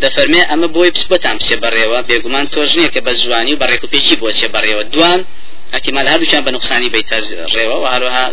دەفەرمێ 0.00 0.42
ئەمە 0.50 0.68
بۆی 0.74 0.90
پس 0.94 1.04
بۆتان 1.10 1.36
پچێ 1.40 1.56
بەڕێوە 1.62 1.98
بێگومان 2.08 2.46
تۆژ 2.54 2.70
نییە 2.78 2.90
کە 2.94 3.00
بە 3.06 3.12
جوانی 3.22 3.54
و 3.54 3.60
بەڕێک 3.62 3.82
و 3.84 3.90
پێکی 3.92 4.16
بۆچێ 4.22 4.48
بەڕێوە 4.54 4.84
دوان 4.94 5.20
احتمال 5.72 6.06
هەردووچیان 6.12 6.44
بە 6.46 6.50
نقصانی 6.56 6.88
بیت 6.94 7.06
ڕێوە 7.54 7.76
و 7.82 7.86
هەروها 7.94 8.26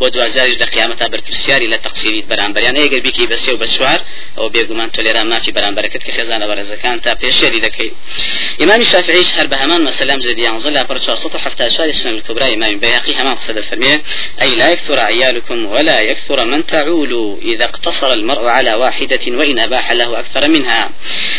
بۆ 0.00 0.06
دوازاریش 0.14 0.56
لە 0.62 0.66
قیامەتا 0.74 1.06
بەرپرسیاری 1.12 1.68
لە 1.72 1.78
تەقسیریت 1.84 2.26
بەرامبەریان. 2.30 2.76
ئەگەر 2.82 3.00
بیکی 3.06 3.26
بەسێ 3.32 3.50
و 3.52 3.58
بەسوار 3.62 4.00
ئەو 4.38 4.48
بێگومان 4.54 4.88
تۆ 4.94 5.00
لێران 5.06 5.26
مافی 5.32 5.52
بەرامبەرەکەت 5.56 6.02
کە 6.06 6.12
خێزانە 6.16 6.46
بەرەزەکان 6.50 6.96
تا 7.04 7.14
پێشێری 7.22 7.60
دەکەیت. 7.66 7.94
الشافعي 8.86 9.24
هر 9.38 9.46
بهمان 9.46 9.82
مثلا 9.82 10.20
زيد 10.20 10.38
ينزل 10.38 10.72
لا 10.72 10.82
برشا 10.82 11.14
سطح 11.14 11.40
حتى 11.44 11.70
شاري 11.70 11.92
سنن 11.92 12.14
الكبرى 12.14 12.54
إمام 12.54 12.78
بيهقي 12.78 13.14
همان 13.14 13.34
قصد 13.34 13.56
الفرمية 13.56 14.02
أي 14.42 14.54
لا 14.54 14.70
يكثر 14.70 14.98
عيالكم 15.00 15.66
ولا 15.66 16.00
يكثر 16.00 16.44
من 16.44 16.66
تعول 16.66 17.38
إذا 17.42 17.64
اقتصر 17.64 18.12
المرء 18.12 18.46
على 18.46 18.72
واحدة 18.74 19.20
وإن 19.26 19.58
أباح 19.58 19.92
له 19.92 20.20
أكثر 20.20 20.48
منها. 20.48 20.90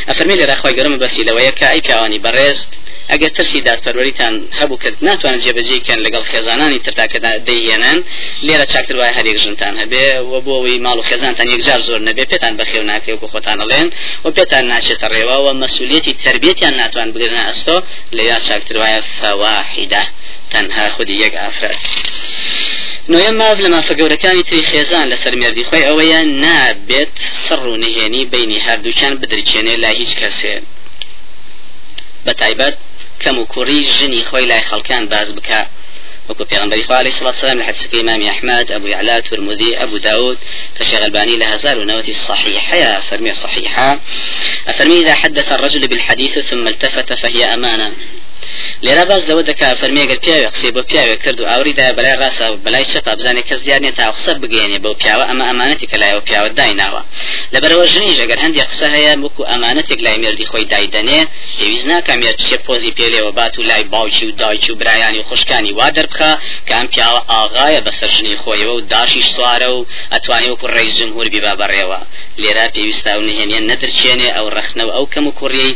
أفرمي 0.10 0.36
لي 0.36 0.46
رأخوي 0.46 0.72
قرم 0.72 0.98
بس 0.98 1.20
لو 1.20 1.38
يكا 1.38 1.72
أي 1.72 1.82
كواني 1.82 2.20
برز 2.20 2.68
ئەگەر 3.12 3.32
ترسی 3.38 3.60
دادپەروەریتان 3.68 4.34
هەبوو 4.60 4.82
کە 4.84 4.90
ناتوانن 5.28 5.46
جێبەجێکەن 5.46 6.00
لەگەڵ 6.06 6.24
خێزانانی 6.32 6.80
ترتا 6.86 7.06
کە 7.12 7.20
دەیهێنن. 7.48 8.00
لێرە 8.48 8.66
چاکتر 8.74 8.96
وای 8.98 9.14
هەرێک 9.18 9.38
ژنتان 9.44 9.76
هەبێ 9.82 10.06
و 10.32 10.34
بۆەوەی 10.46 10.80
ماڵ 10.86 10.98
و 11.00 11.08
خێزانتان 11.10 11.48
یەکجار 11.54 11.82
زۆر 11.88 12.02
نەبێ 12.10 12.24
پێتان 12.32 12.54
بەخێو 12.60 12.84
ناکەوە 12.92 13.24
و 13.24 13.32
خۆتان 13.34 13.58
ئەڵێن 13.64 13.88
و 14.26 14.28
پێتان 14.38 14.64
ناچێتە 14.72 15.08
ڕێوە 15.14 15.38
و 15.46 15.48
مەسوولەتی 15.62 16.14
تربێتیان 16.24 16.74
ناتوان 16.82 17.10
بگرنە 17.14 17.44
ئەستۆ. 17.48 17.78
لە 18.16 18.24
یا 18.30 18.38
چاکتر 18.48 18.76
وایە 18.82 19.02
فەواحیدە 19.18 20.04
تەنها 20.52 20.86
خودی 20.96 21.16
یەک 21.24 21.34
ئافرەت. 21.42 21.82
نوێم 23.12 23.36
ماف 23.42 23.58
لە 23.66 23.70
مافەگەورەکانی 23.76 24.44
تری 24.48 24.64
خێزان 24.72 25.06
لەسەر 25.12 25.34
مردی 25.42 25.64
خۆی 25.70 25.88
ئەوەیە 25.88 26.22
نابێت 26.44 27.14
سڕ 27.46 27.62
و 27.72 27.76
نهێنی 27.84 28.24
بینی 28.34 28.60
هەردووچان 28.68 29.14
بدرچێنێ 29.22 29.76
لا 29.84 29.92
هیچ 30.00 30.12
کەسێ. 30.22 30.56
بەتایبەت 33.18 33.24
کەم 33.24 33.44
و 33.44 33.50
کوڕی 33.50 33.80
ژنی 33.80 34.24
خۆی 34.24 34.46
لای 34.46 34.62
خەڵکان 34.62 35.08
باس 35.08 35.32
بکا 35.32 35.68
وكو 36.30 36.46
پیغمبر 36.46 36.82
إخوة 36.82 36.98
عليه 36.98 37.10
الصلاة 37.10 37.28
والسلام 37.28 37.58
لحدث 37.60 37.96
إمام 37.96 38.22
أحمد 38.22 38.72
أبو 38.72 38.88
يعلى 38.88 39.22
ترمذي 39.22 39.78
أبو 39.84 39.98
داود 39.98 40.38
كشيخ 40.80 41.02
الباني 41.02 41.38
لها 41.38 41.58
زار 41.58 41.78
ونوتي 41.78 42.12
الصحيحة 42.12 42.76
يا 42.76 43.00
فرمي 43.00 43.30
الصحيحة 43.30 44.00
أفرمي 44.68 45.02
إذا 45.02 45.14
حدث 45.14 45.52
الرجل 45.52 45.88
بالحديث 45.88 46.40
ثم 46.40 46.68
التفت 46.68 47.14
فهي 47.14 47.54
أمانة. 47.54 47.94
لێرا 48.86 49.06
باز 49.12 49.24
لەوە 49.30 49.44
دەکا 49.50 49.70
فەرمیێگەر 49.82 50.20
پیاوێ 50.24 50.48
قسەی 50.54 50.72
بۆ 50.76 50.82
پیاوێ 50.90 51.16
کرد 51.24 51.40
و 51.42 51.46
ئاوریدا 51.52 51.88
بەلای 51.98 52.18
ڕاستە 52.22 52.46
بەلای 52.66 52.86
چەپا 52.92 53.14
بزانێت 53.18 53.46
کەس 53.50 53.62
دیارنێت 53.66 53.96
تا 54.00 54.06
قسە 54.16 54.32
بگەێنێ 54.42 54.80
بەو 54.84 54.94
پیاوە 55.02 55.26
ئەمە 55.30 55.44
ئەمانەتی 55.50 55.88
کە 55.92 55.98
لایەوە 56.02 56.22
پیاوە 56.28 56.50
دایناوە. 56.60 57.02
لەبەرەوە 57.54 57.86
ژنیش 57.94 58.18
ئەگەر 58.22 58.40
هەندی 58.44 58.62
قسە 58.70 58.88
هەیە 58.96 59.14
وەکو 59.26 59.44
ئەمانەتێک 59.52 60.00
لای 60.06 60.18
مێردی 60.24 60.46
خۆی 60.52 60.66
دایدەنێ 60.74 61.20
پێویست 61.58 61.86
ناکەمێت 61.92 62.38
چێ 62.46 62.58
پۆزی 62.66 62.92
پێلێەوە 62.98 63.32
بات 63.38 63.56
و 63.60 63.64
لای 63.70 63.84
باوکی 63.94 64.26
و 64.28 64.32
دایکی 64.42 64.72
و 64.72 64.76
برایانی 64.82 65.20
و 65.20 65.28
خوشکانی 65.30 65.72
وا 65.78 65.88
دەربخە 65.98 66.32
ئەم 66.78 66.88
پیاوە 66.94 67.22
ئاغایە 67.32 67.82
بەسەر 67.86 68.10
ژنی 68.16 68.38
خۆیەوە 68.44 68.74
و 68.78 68.82
داشی 68.94 69.24
سوارە 69.34 69.70
و 69.78 69.86
ئەتوانێت 70.14 70.50
وەکو 70.52 70.68
ڕێی 70.76 70.92
جمهور 71.00 71.28
بیبا 71.34 71.54
بەڕێوە. 71.62 72.00
لێرا 72.42 72.66
پێویستا 72.76 73.14
و 73.18 73.26
نهێنێن 73.28 73.64
نەدرچێنێ 73.72 74.30
ئەو 74.36 74.48
ڕخنەوە 74.56 74.92
ئەو 74.96 75.06
کەم 75.14 75.26
و 75.28 75.36
کوڕی 75.40 75.70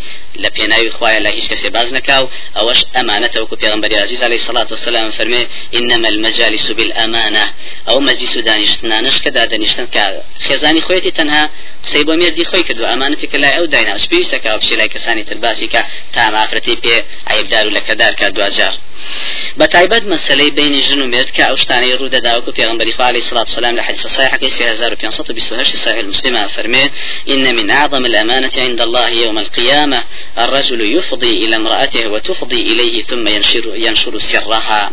لە 0.43 0.49
پێناوی 0.55 0.91
خوایە 0.97 1.19
لە 1.25 1.29
هیچ 1.37 1.45
کەسێ 1.51 1.69
باز 1.75 1.89
نەکاو 1.97 2.23
وش 2.71 2.83
أمانته 2.99 3.45
كو 3.45 3.55
پیغمبر 3.55 3.89
عزیز 3.99 4.23
علیه 4.23 4.35
الصلاة 4.35 4.67
والسلام 4.71 5.11
فرمي 5.11 5.47
إنما 5.75 6.07
المجالس 6.09 6.71
بالأمانة. 6.71 7.53
أو 7.89 7.99
مجلس 7.99 8.37
دانشتنانش 8.37 9.17
كدا 9.19 9.45
دانشتن 9.45 9.85
كا 9.85 10.23
خزاني 10.47 10.81
خويتي 10.81 11.11
تنها 11.11 11.49
قسەی 11.85 12.03
بۆ 12.07 12.13
مێردی 12.21 12.45
خۆی 12.51 12.63
کردو 12.67 12.83
ئەمانەتێکە 12.91 13.37
لای 13.43 13.53
ئەو 13.57 13.65
دایناوە 13.73 14.07
پێویستەکە 14.11 14.47
ئەوپشی 14.51 14.75
لای 14.79 14.89
کەسانی 14.93 15.23
ترباسی 15.29 15.67
کە 15.73 15.81
تاماافرەتی 16.15 16.75
پێ 16.83 16.95
عیبدار 17.31 17.67
و 17.67 17.71
لەکەدار 17.77 18.13
کە 18.19 18.25
دوجار 18.35 18.73
بە 19.59 19.65
تایبەت 19.73 20.03
مەسلەی 20.13 20.51
بینی 20.57 20.81
ژن 20.87 21.01
و 21.01 21.07
مرد 21.13 21.29
کە 21.35 21.43
ئەو 21.49 21.57
شتانەی 21.63 21.97
ڕوودەداوەکو 21.99 22.55
پێغمبەری 22.57 22.93
خالی 22.97 23.21
سڵات 23.29 23.47
سلام 23.57 23.75
لە 23.79 23.83
حدیث 23.87 24.03
صحیحەکەی 24.17 24.49
3528 24.57 25.75
صحیح 25.85 25.99
المسلم 26.05 26.47
فرمي 26.47 26.85
إن 27.33 27.55
من 27.55 27.69
أعظم 27.69 28.05
الأمانة 28.05 28.51
عند 28.57 28.81
الله 28.81 29.09
يوم 29.09 29.37
القيامة 29.39 29.99
الرجل 30.37 30.81
يفضي 30.97 31.33
إلى 31.43 31.55
امرأته 31.55 32.07
وتفضي 32.07 32.60
إليه 32.61 33.03
ثم 33.03 33.27
ينشر 33.27 33.71
ينشر 33.75 34.19
سرها. 34.19 34.91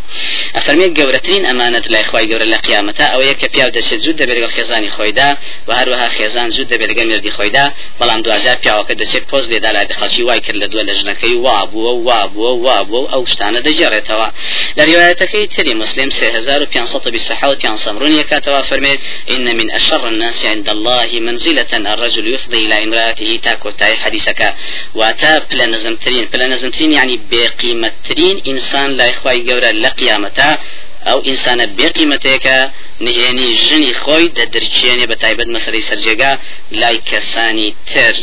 أفرمي 0.57 0.89
جورتين 0.89 1.47
أمانة 1.47 1.83
لا 1.91 2.01
إخوة 2.01 2.23
جور 2.23 2.41
الله 2.43 2.57
قيامته 2.57 3.05
أو 3.05 3.21
يك 3.21 3.53
بياو 3.53 3.69
دشت 3.69 3.95
زود 3.95 4.23
برجع 4.23 4.47
خزاني 4.47 4.89
خويدا 4.89 5.37
وهروها 5.67 6.09
خزان 6.09 6.51
زود 6.51 6.79
برجع 6.79 7.05
مردي 7.05 7.31
خويدا 7.31 7.73
بلان 8.01 8.23
دو 8.23 8.31
أزار 8.31 8.57
بياو 8.65 8.85
كده 8.85 9.05
شيء 9.05 9.23
بوز 9.33 9.53
لدى 9.53 9.73
لا 9.73 9.83
دخلشي 9.83 10.23
واي 10.23 10.41
كرل 10.41 10.69
دو 10.69 10.81
لجنكي 10.81 11.35
وابو 11.35 11.81
وابو 12.09 12.43
وابو 12.43 13.07
أو 13.07 13.25
شتانة 13.25 13.61
دجارتها 13.61 14.33
لروايتكي 14.77 15.47
تلي 15.47 15.75
مسلم 15.75 16.11
سهزار 16.11 16.65
بيان 16.65 16.87
سطب 16.87 17.15
السحاوة 17.15 17.55
بيان 17.55 17.77
صمرون 17.77 18.13
يكاتوا 18.13 18.63
فرميت 18.63 19.01
إن 19.31 19.57
من 19.57 19.71
أشر 19.71 20.09
الناس 20.09 20.47
عند 20.47 20.69
الله 20.69 21.09
منزلة 21.21 21.73
الرجل 21.73 22.35
يفضي 22.35 22.59
إلى 22.59 22.85
امرأته 22.85 23.41
تاكو 23.43 23.71
تاي 23.71 23.97
حديثك 23.97 24.55
واتا 24.95 25.39
بلا 25.51 25.67
نزمترين 25.67 26.25
بلا 26.33 26.47
نزمترين 26.47 26.93
يعني 26.93 27.17
بقيمة 27.59 27.93
ترين 28.09 28.43
إنسان 28.47 28.97
لا 28.97 29.11
إخوة 29.11 29.35
جورا 29.35 29.73
لقيامتا 29.73 30.59
او 31.07 31.21
انسان 31.21 31.77
بقيمتك 31.77 32.71
نهێنی 33.07 33.49
ژنی 33.67 33.93
خۆی 34.03 34.27
دەدرچێنێ 34.39 35.07
بە 35.11 35.17
تایبەت 35.23 35.49
مەسەری 35.55 35.87
سەررجێگا 35.89 36.33
لای 36.81 36.99
کەسانی 37.11 37.71
تر. 37.91 38.15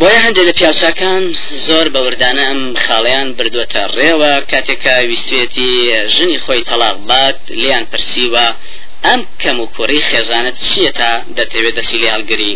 بۆیە 0.00 0.20
هەندێک 0.24 0.46
لە 0.48 0.52
پیاوچکان 0.58 1.24
زۆر 1.66 1.86
بەوردانە 1.94 2.44
ئەم 2.48 2.62
خاڵیان 2.84 3.28
بردووەتە 3.38 3.82
ڕێوە 3.96 4.32
کاتێکە 4.50 4.94
ویستێتی 5.10 5.72
ژنی 6.14 6.38
خۆی 6.44 6.66
تەلاق 6.70 6.96
بات 7.08 7.38
لیان 7.60 7.84
پرسیوە 7.92 8.46
ئەم 9.06 9.20
کەم 9.42 9.58
و 9.60 9.70
کوڕی 9.76 10.00
خێزانت 10.08 10.56
چییە 10.64 10.92
تا 10.98 11.10
دەتەوێت 11.36 11.74
دەسی 11.78 11.98
لێ 12.02 12.08
هەڵگری 12.14 12.54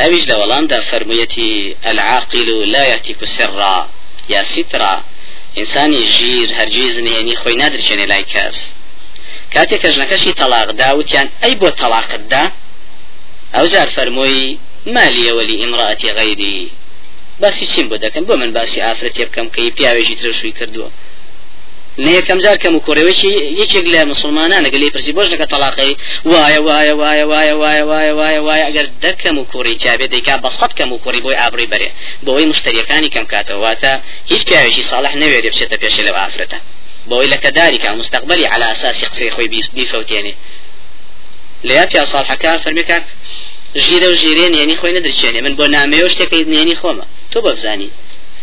ئەویش 0.00 0.24
لە 0.30 0.34
وەڵامدا 0.40 0.78
فەرموویەتی 0.88 1.52
العاقل 1.90 2.48
لا 2.74 2.82
يهتك 2.92 3.20
سرا 3.36 3.78
یا 4.32 4.44
سیترا. 4.52 4.94
ئینسانی 5.58 6.02
ژیر 6.16 6.48
هەرگیز 6.58 6.94
نهێنی 7.06 7.36
خۆی 7.40 7.56
نادرچێنێ 7.62 8.06
لای 8.12 8.24
کەس. 8.32 8.58
کاتێک 9.54 9.80
کە 9.82 9.88
ژنەکەشی 9.94 10.36
تەلاقدا 10.40 10.88
وتیان 10.98 11.28
ئەی 11.42 11.54
بۆ 11.60 11.68
تەلاقتدا؟ 11.80 12.44
ئەو 13.54 13.66
جار 13.72 13.88
فەرمووی 13.96 14.58
مالیە 14.94 15.32
وەلی 15.38 15.56
ئیمڕاتی 15.62 16.10
غەیری. 16.18 16.58
باسی 17.40 17.66
چیم 17.72 17.86
بۆ 17.90 17.96
دەکەن 18.04 18.24
بۆ 18.28 18.34
من 18.42 18.50
باسی 18.56 18.80
ئافرەتێ 18.86 19.24
بکەم 19.28 19.46
کە 19.54 19.60
پیاوێژی 19.76 20.16
ترشووی 20.20 20.52
کردووە. 20.58 20.88
لە 21.98 22.10
یەکەم 22.18 22.38
جار 22.44 22.56
کەم 22.62 22.74
و 22.76 22.80
کوڕەوەکی 22.86 23.32
یەکێک 23.62 23.86
لە 23.94 24.00
مسلمانانە 24.12 24.68
گەلی 24.74 24.90
پرسی 24.94 25.12
بۆش 25.16 25.28
نەکە 25.32 25.46
تەلاقی 25.52 25.96
وایە 26.32 26.60
وایە 26.66 26.94
وایە 27.00 27.24
وایە 27.32 27.54
وایە 27.62 27.84
وایە 27.90 28.12
وایە 28.20 28.40
وایە 28.46 28.64
ئەگەر 28.68 28.86
دەکەم 29.04 29.36
و 29.38 29.46
کوڕی 29.52 29.78
تیاابێت 29.80 30.10
دەیکا 30.14 30.34
بە 30.42 30.50
سەد 30.58 30.72
کەم 30.78 30.90
و 30.92 30.98
کوڕی 31.04 31.20
بۆی 31.24 31.36
ئابڕی 31.40 31.66
بەرێ. 31.72 31.88
بۆەوەی 32.24 32.46
مشتریەکانی 32.50 33.10
کەم 33.14 33.26
کاتەوە 33.32 33.60
واتە 33.64 33.92
هیچ 34.30 34.42
پیاوێکی 34.48 34.82
ساڵح 34.90 35.12
نەوێت 35.22 35.44
بچێتە 35.52 35.76
پێش 35.82 35.96
لەو 36.06 36.16
ئافرەتە. 36.20 36.58
بۆی 37.10 37.26
لە 37.32 37.38
کەداریکە 37.44 37.88
مستقبلی 38.00 38.46
على 38.52 38.64
ئاساسی 38.70 39.06
قسەی 39.10 39.30
خۆی 39.34 39.48
بیفەوتێنێ. 39.76 40.34
لە 41.66 41.72
یا 41.78 41.86
پیا 41.90 42.04
ساڵحەکە 42.12 42.50
فەرمیکە 42.64 42.98
ژیرە 43.84 44.08
و 44.12 44.16
ژیرێن 44.22 44.52
یعنی 44.60 44.74
خۆی 44.80 44.94
نەدرچێنێ. 44.96 45.40
من 45.46 45.54
بۆ 45.58 45.66
نامەوە 45.74 46.08
شتێکی 46.12 46.40
نێنی 46.52 46.76
خۆمە. 46.80 47.06
تۆ 47.32 47.38
بەبزانی 47.46 47.90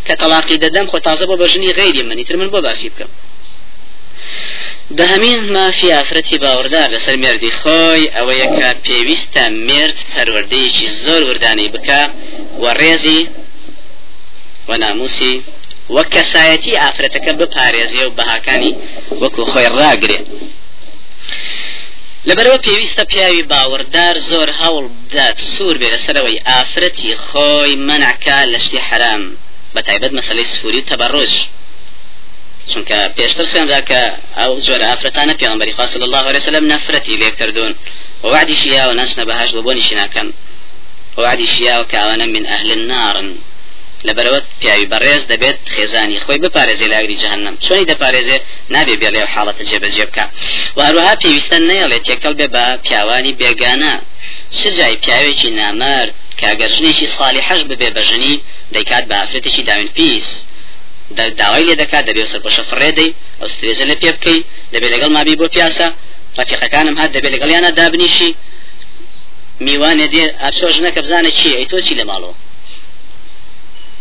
کە 0.07 0.13
تەلاقی 0.21 0.57
دەدەم 0.63 0.85
خۆ 0.91 0.97
تازە 1.07 1.25
بۆ 1.29 1.35
بەژنی 1.41 1.71
غیری 1.79 2.01
منی 2.09 2.23
تر 2.27 2.35
من 2.41 2.49
بۆ 2.53 2.59
باسی 2.67 2.89
بکەم. 2.93 3.11
دەهمین 4.99 5.39
مافی 5.55 5.89
ئافرەتی 5.91 6.37
باوەڕدار 6.43 6.87
لەسەر 6.95 7.15
مێردی 7.23 7.51
خۆی 7.59 8.11
ئەوەیە 8.15 8.47
کە 8.57 8.69
پێویستە 8.85 9.43
مرد 9.67 9.97
پەروەردەیەکی 10.11 10.87
زۆر 11.03 11.21
وردانی 11.29 11.69
بکە 11.73 12.01
و 12.61 12.65
ڕێزی 12.79 13.21
و 14.69 14.71
ناموسی 14.83 15.35
وە 15.95 16.03
کەسایەتی 16.13 16.79
ئافرەتەکە 16.81 17.31
بپارێزیە 17.39 18.05
و 18.07 18.15
بەهاکانی 18.17 18.73
وەکو 19.21 19.43
خۆی 19.51 19.69
ڕاگرێ. 19.77 20.19
لەبەرەوە 22.29 22.63
پێویستە 22.65 23.03
پیاوی 23.11 23.47
باوەڕدار 23.51 24.15
زۆر 24.29 24.49
هەوڵ 24.59 24.85
بدات 25.09 25.37
سوور 25.53 25.75
بێ 25.81 25.87
لەسەرەوەی 25.95 26.43
ئافرەتی 26.49 27.11
خۆی 27.25 27.75
منعکە 27.87 28.39
لە 28.53 28.59
شتی 28.65 28.79
حرام 28.87 29.23
بە 29.73 29.81
تایبەت 29.87 30.11
مەسلەی 30.17 30.49
سفوری 30.53 30.85
تەبەڕۆژ. 30.89 31.33
چونکە 32.69 32.97
پێشتر 33.17 33.45
خوێنرا 33.51 33.81
کە 33.89 34.01
ئەو 34.39 34.51
جۆرە 34.65 34.85
ئافرەتانە 34.91 35.33
پێغەمبەری 35.39 35.73
خوا 35.75 35.85
صلی 35.93 36.05
الله 36.09 36.23
عليه 36.29 36.41
وسلم 36.41 36.65
نەفرەتی 36.73 37.19
لێ 37.21 37.29
کردوون 37.39 37.73
ووعدی 38.23 38.55
شیا 38.61 38.83
و 38.89 38.93
ناچنە 38.99 39.23
بەهاش 39.29 39.49
بۆ 39.55 39.61
بۆنیشی 39.67 39.95
ناکەن 40.01 40.27
ووعدی 41.17 41.47
شیا 41.55 41.75
و 41.81 41.83
کاوانە 41.93 42.25
من 42.35 42.43
ئەهل 42.51 42.71
النار. 42.77 43.15
لەبەرەوە 44.07 44.39
پیاوی 44.61 44.87
بەڕێز 44.93 45.23
دەبێت 45.31 45.57
خێزانی 45.75 46.17
خۆی 46.23 46.39
بپارێزێ 46.43 46.87
لاگری 46.93 47.17
جهنم 47.23 47.55
چۆنی 47.65 47.85
دەپارێزێ؟ 47.91 48.37
نابێ 48.73 48.95
بێ 49.01 49.09
لێو 49.15 49.27
حاڵەتە 49.33 49.63
جێبەجێ 49.69 50.05
بکە. 50.09 50.25
و 50.77 50.79
هەروەها 50.87 51.15
پێویستە 51.21 51.57
نەیەڵێت 51.69 52.03
تێکەڵ 52.07 52.33
بێ 52.39 52.47
بە 52.55 52.65
پیاوانی 52.85 53.33
بێگانە. 53.39 53.93
چ 54.57 54.59
جای 54.77 54.95
پیاوێکی 55.03 55.49
نامەرد 55.59 56.13
کاگەرژنێکی 56.41 57.07
ساڵی 57.15 57.41
حەش 57.47 57.61
ببێ 57.69 57.89
بەژنی 57.97 58.35
دەیکات 58.73 59.03
بە 59.09 59.15
ئافرەتێکی 59.19 59.63
داوین 59.69 59.89
پیس 59.97 60.27
داوای 61.41 61.63
لێ 61.67 61.75
دەکات 61.81 62.03
دەبێ 62.09 62.23
سەرپۆشە 62.31 62.63
فڕێدەی 62.69 63.11
ئەو 63.39 63.47
سترێژە 63.53 63.85
لە 63.91 63.95
پێ 64.01 64.11
بکەی 64.15 64.39
دەبێ 64.73 64.87
لەگەڵ 64.93 65.09
مابی 65.17 65.35
بۆ 65.39 65.47
پیاسە. 65.53 65.87
ڕفیقەکانم 66.37 66.95
هات 66.99 67.11
دەبێ 67.15 67.29
لەگەڵ 67.35 67.49
یانە 67.55 67.71
دابنیشی. 67.79 68.31
میوانێ 69.65 70.07
دێ 70.13 70.25
ئاچۆژ 70.41 70.75
نەکە 70.85 71.01
بزانە 71.05 71.31
چی 71.37 71.49
ئەی 71.57 71.67
تۆ 71.71 71.77
چی 71.85 71.93
لە 71.99 72.05
ماڵەوە؟ 72.09 72.35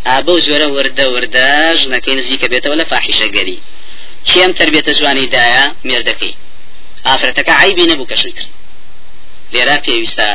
ئابە 0.09 0.35
جۆرە 0.47 0.67
وردە 0.75 1.07
وردە 1.15 1.49
ژنەکەی 1.81 2.15
نزیکە 2.19 2.47
بێتەوە 2.53 2.77
لە 2.81 2.85
فاحیشە 2.91 3.29
گەری. 3.37 3.59
کێم 4.29 4.53
تربێتە 4.59 4.93
جوانی 4.99 5.27
دایە؟ 5.35 5.65
مێردەکەی 5.89 6.35
ئافرەتەکە 7.07 7.53
عیبی 7.61 7.85
نەبوو 7.91 8.11
کەشوی 8.11 8.35
کرد 8.39 8.51
لێرا 9.53 9.77
پێویستە 9.87 10.29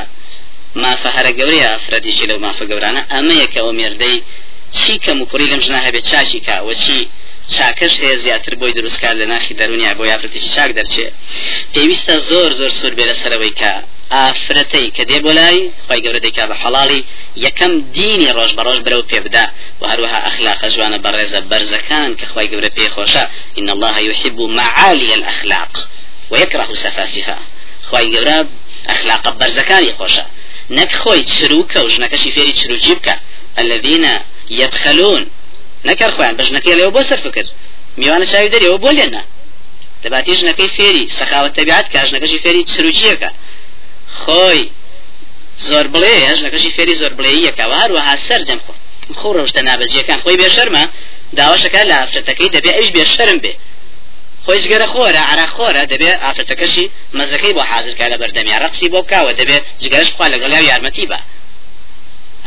مافە 0.83 1.09
هەرە 1.15 1.31
گەورەیە 1.39 1.67
ئافرەتیشی 1.73 2.25
لەو 2.29 2.39
مافە 2.45 2.65
گەورانە 2.71 3.01
ئەمە 3.11 3.35
یەکەوە 3.43 3.71
مێردەی 3.79 4.17
چی 4.77 4.99
کەم 5.03 5.21
و 5.21 5.25
کوڕی 5.31 5.47
لەم 5.51 5.61
ژنا 5.65 5.79
هەبێت؟ 5.87 6.05
چاشی 6.11 6.39
کا 6.39 6.55
وەچی 6.67 7.01
چاکەش 7.53 7.93
هەیە 8.01 8.17
زیاتر 8.23 8.53
بۆی 8.55 8.73
دروستکار 8.77 9.15
لە 9.21 9.25
ناخی 9.33 9.53
دەرونیا 9.59 9.91
بۆ 9.97 10.03
یافرەتێکی 10.11 10.49
چاک 10.55 10.71
دەرچێ. 10.77 11.07
پێویستە 11.73 12.15
زۆر 12.29 12.51
زۆر 12.59 12.71
سوور 12.77 12.93
بێ 12.97 13.05
لەسەرەوەی 13.09 13.53
کە 13.59 13.73
ئافرەتەی 14.13 14.91
کە 14.95 15.03
دێ 15.09 15.19
بۆ 15.25 15.31
لای 15.39 15.59
خی 15.87 15.99
گەورە 16.03 16.19
دەیکا 16.25 16.43
بە 16.49 16.55
حەڵاڵی 16.61 17.01
یەکەم 17.45 17.73
دینی 17.97 18.33
ڕۆژ 18.37 18.51
بەڕۆژ 18.57 18.79
برەو 18.85 19.03
پێ 19.09 19.19
بدا 19.25 19.45
و 19.81 19.83
هەروەها 19.91 20.19
ئەخلاق 20.25 20.61
جوانە 20.73 20.97
بەڕێزە 21.05 21.39
بەرزەکان 21.51 22.09
کە 22.19 22.25
خی 22.31 22.47
گەورە 22.51 22.69
پێ 22.77 22.85
خۆشە. 22.95 23.23
إن 23.59 23.67
الله 23.75 23.95
يحب 24.09 24.39
معالي 24.59 25.09
الأخلاق 25.19 25.73
ويكره 26.31 26.73
سفاسها 26.83 27.37
خی 27.89 28.05
گەورە 28.13 28.37
ئەخلاق 28.89 29.23
بەرزەکانی 29.39 29.93
خۆشە. 29.99 30.25
نەک 30.77 30.91
خۆی 31.01 31.23
چروکە 31.33 31.79
و 31.83 31.89
ژنەکەشی 31.93 32.29
فێری 32.35 32.53
چروجی 32.59 32.95
بکە. 32.99 33.15
الذين 33.61 34.05
يبخلون 34.49 35.27
نەکەر 35.89 36.11
خۆیان 36.15 36.35
بەژنەکەی 36.39 36.75
لێەوە 36.77 36.93
بۆ 36.95 37.01
سەرف 37.09 37.25
کرد 37.35 37.49
میوانە 37.99 38.25
چاوی 38.31 38.49
دەرەوە 38.53 38.77
بۆ 38.83 38.91
لێنە. 38.97 39.23
دەباتی 40.03 40.33
ژنەکەی 40.39 40.69
فێری 40.77 41.05
سەخاوت 41.17 41.53
تەبیعات 41.59 41.87
کاژنەکەشی 41.93 42.39
فێری 42.43 42.63
چروجیەکە. 42.71 43.29
خۆی 44.21 44.61
زۆر 45.69 45.85
بڵێ 45.93 46.13
ژنەکەشی 46.37 46.71
فێری 46.75 46.95
زۆر 47.01 47.13
بڵێ 47.17 47.31
یەکەوە 47.47 47.75
هەروەها 47.81 48.15
سەرجەم 48.27 48.59
خۆ. 48.65 48.73
خۆ 49.19 49.29
ڕۆشتە 49.37 49.61
نابەجیەکان 49.67 50.19
خۆی 50.23 50.37
بێ 50.41 50.49
شەرمە. 50.55 50.83
داواشەکە 51.37 51.81
لە 51.89 51.95
ئافرەتەکەی 51.99 52.49
دەبێ 52.55 52.71
ئەوش 52.77 52.89
بێ 52.95 53.03
شەرم 53.13 53.37
بێ. 53.43 53.53
خۆی 54.45 54.59
جگەرە 54.63 54.87
خۆرە 54.93 55.21
عرا 55.31 55.47
خۆرە 55.55 55.83
دەبێ 55.93 56.11
ئافرەتەکەشی 56.23 56.85
مەزەکەی 57.17 57.53
بۆ 57.57 57.63
حازرکە 57.71 58.05
لە 58.11 58.17
بەردەمی 58.21 58.53
ڕقسی 58.63 58.87
بۆ 58.93 58.99
بکاوە 59.05 59.31
دەبێ 59.39 59.57
جگەرش 59.83 60.09
خوا 60.15 60.27
لەگەڵ 60.33 60.51
یارمەتی 60.69 61.05
بە 61.11 61.19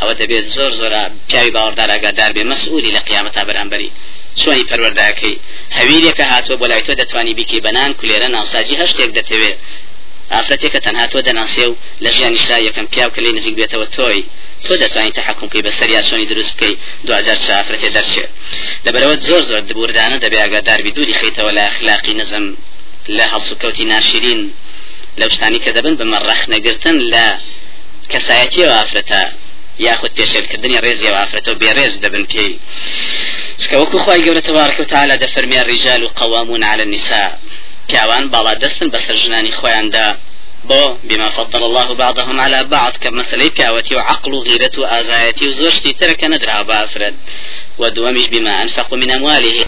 ئەوە 0.00 0.14
دەبێت 0.20 0.46
زۆر 0.56 0.72
زۆرە 0.80 1.02
پیاوی 1.28 1.54
باوەڕدار 1.56 1.88
ئاگادار 1.92 2.30
بێ 2.36 2.42
مەسئولی 2.52 2.94
لە 2.96 3.00
قیامەتا 3.08 3.42
بەرامبەری. 3.48 3.90
چۆنی 4.40 4.68
پەروەرداکەی؟ 4.70 5.40
هەویرێکە 5.76 6.24
هاتووە 6.32 6.56
بۆ 6.60 6.66
لای 6.70 6.82
تۆ 6.86 6.92
دەتوانی 7.00 7.36
بیکەی 7.38 7.64
بەنان 7.66 7.90
کولێرە 7.98 8.28
ناوساجی 8.34 8.80
هەشتێک 8.82 9.10
دەتەوێت. 9.18 9.58
ئافرەتێکە 10.34 10.80
تەنها 10.86 11.06
تۆ 11.12 11.18
دەناسێ 11.28 11.66
و 11.70 11.78
لە 12.04 12.10
ژیانی 12.16 12.40
شا 12.46 12.56
یەکەم 12.68 12.86
پیاو 12.92 13.10
کە 13.14 13.20
لێ 13.24 13.30
نزیک 13.36 13.54
بێتەوە 13.58 13.86
تۆی. 13.96 14.22
تۆ 14.64 14.72
دەتوانین 14.82 15.14
تحکم 15.18 15.46
بکەی 15.48 15.64
بە 15.66 15.72
سەریاسۆنی 15.78 16.30
دروست 16.32 16.52
بکەی. 16.54 16.74
دوجار 17.06 17.38
چافرەتێ 17.46 17.88
دەرچێت 17.96 18.30
لەبەرەوە 18.86 19.14
زۆر 19.28 19.42
زۆر 19.50 19.62
دبوردانە 19.68 20.16
دەبێ 20.24 20.38
ئاگاداربی 20.42 20.92
دووری 20.96 21.18
خیتەوە 21.20 21.50
لە 21.56 21.62
اخلاقی 21.70 22.14
نزم 22.20 22.46
لە 23.16 23.24
هەڵسوکەوتی 23.32 23.84
ناشرین. 23.92 24.42
لەو 25.20 25.28
شتانی 25.34 25.60
کە 25.64 25.70
دەبن 25.76 25.94
بمە 26.00 26.18
ڕەخ 26.28 26.42
نەگرتن 26.54 26.96
لە 27.12 27.24
کەسایەتی 28.12 28.62
و 28.68 28.72
ئافرەتە. 28.78 29.22
یاخود 29.86 30.12
پێشێلکردنی 30.18 30.82
ڕێزی 30.84 31.08
و 31.10 31.18
ئافرەتە 31.18 31.48
و 31.50 31.58
بێڕێز 31.62 31.94
دەبن 32.02 32.24
پێی 32.32 32.52
وەکو 33.80 33.98
خی 34.04 34.20
گەورە 34.24 34.42
تبارك 34.48 34.80
وتعالى 34.80 35.18
دەفەرمێ 35.24 35.60
ڕیجال 35.70 36.02
و 36.02 36.12
قوامون 36.20 36.62
على 36.62 36.82
النساء. 36.82 37.30
پیاوان 37.88 38.24
باڵا 38.32 38.54
دەستن 38.62 38.88
بەسەر 38.94 39.16
ژنانی 39.22 39.56
خۆیاندا. 39.58 40.08
بۆ 40.68 40.82
بما 41.08 41.28
فضل 41.30 41.62
الله 41.62 41.94
بعضهم 41.94 42.40
على 42.40 42.64
بعض 42.64 42.92
كمثلي 43.02 43.48
بياوتي 43.48 43.94
وعقل 43.94 44.32
وغيرة 44.34 44.70
وآزايتي 44.78 45.48
وزوجتي 45.48 45.92
ترك 45.92 46.24
ندرع 46.24 46.62
بافرد 46.62 47.14
ودومش 47.78 48.26
بما 48.26 48.62
أنفقوا 48.62 48.98
من 48.98 49.10
أمواله 49.10 49.64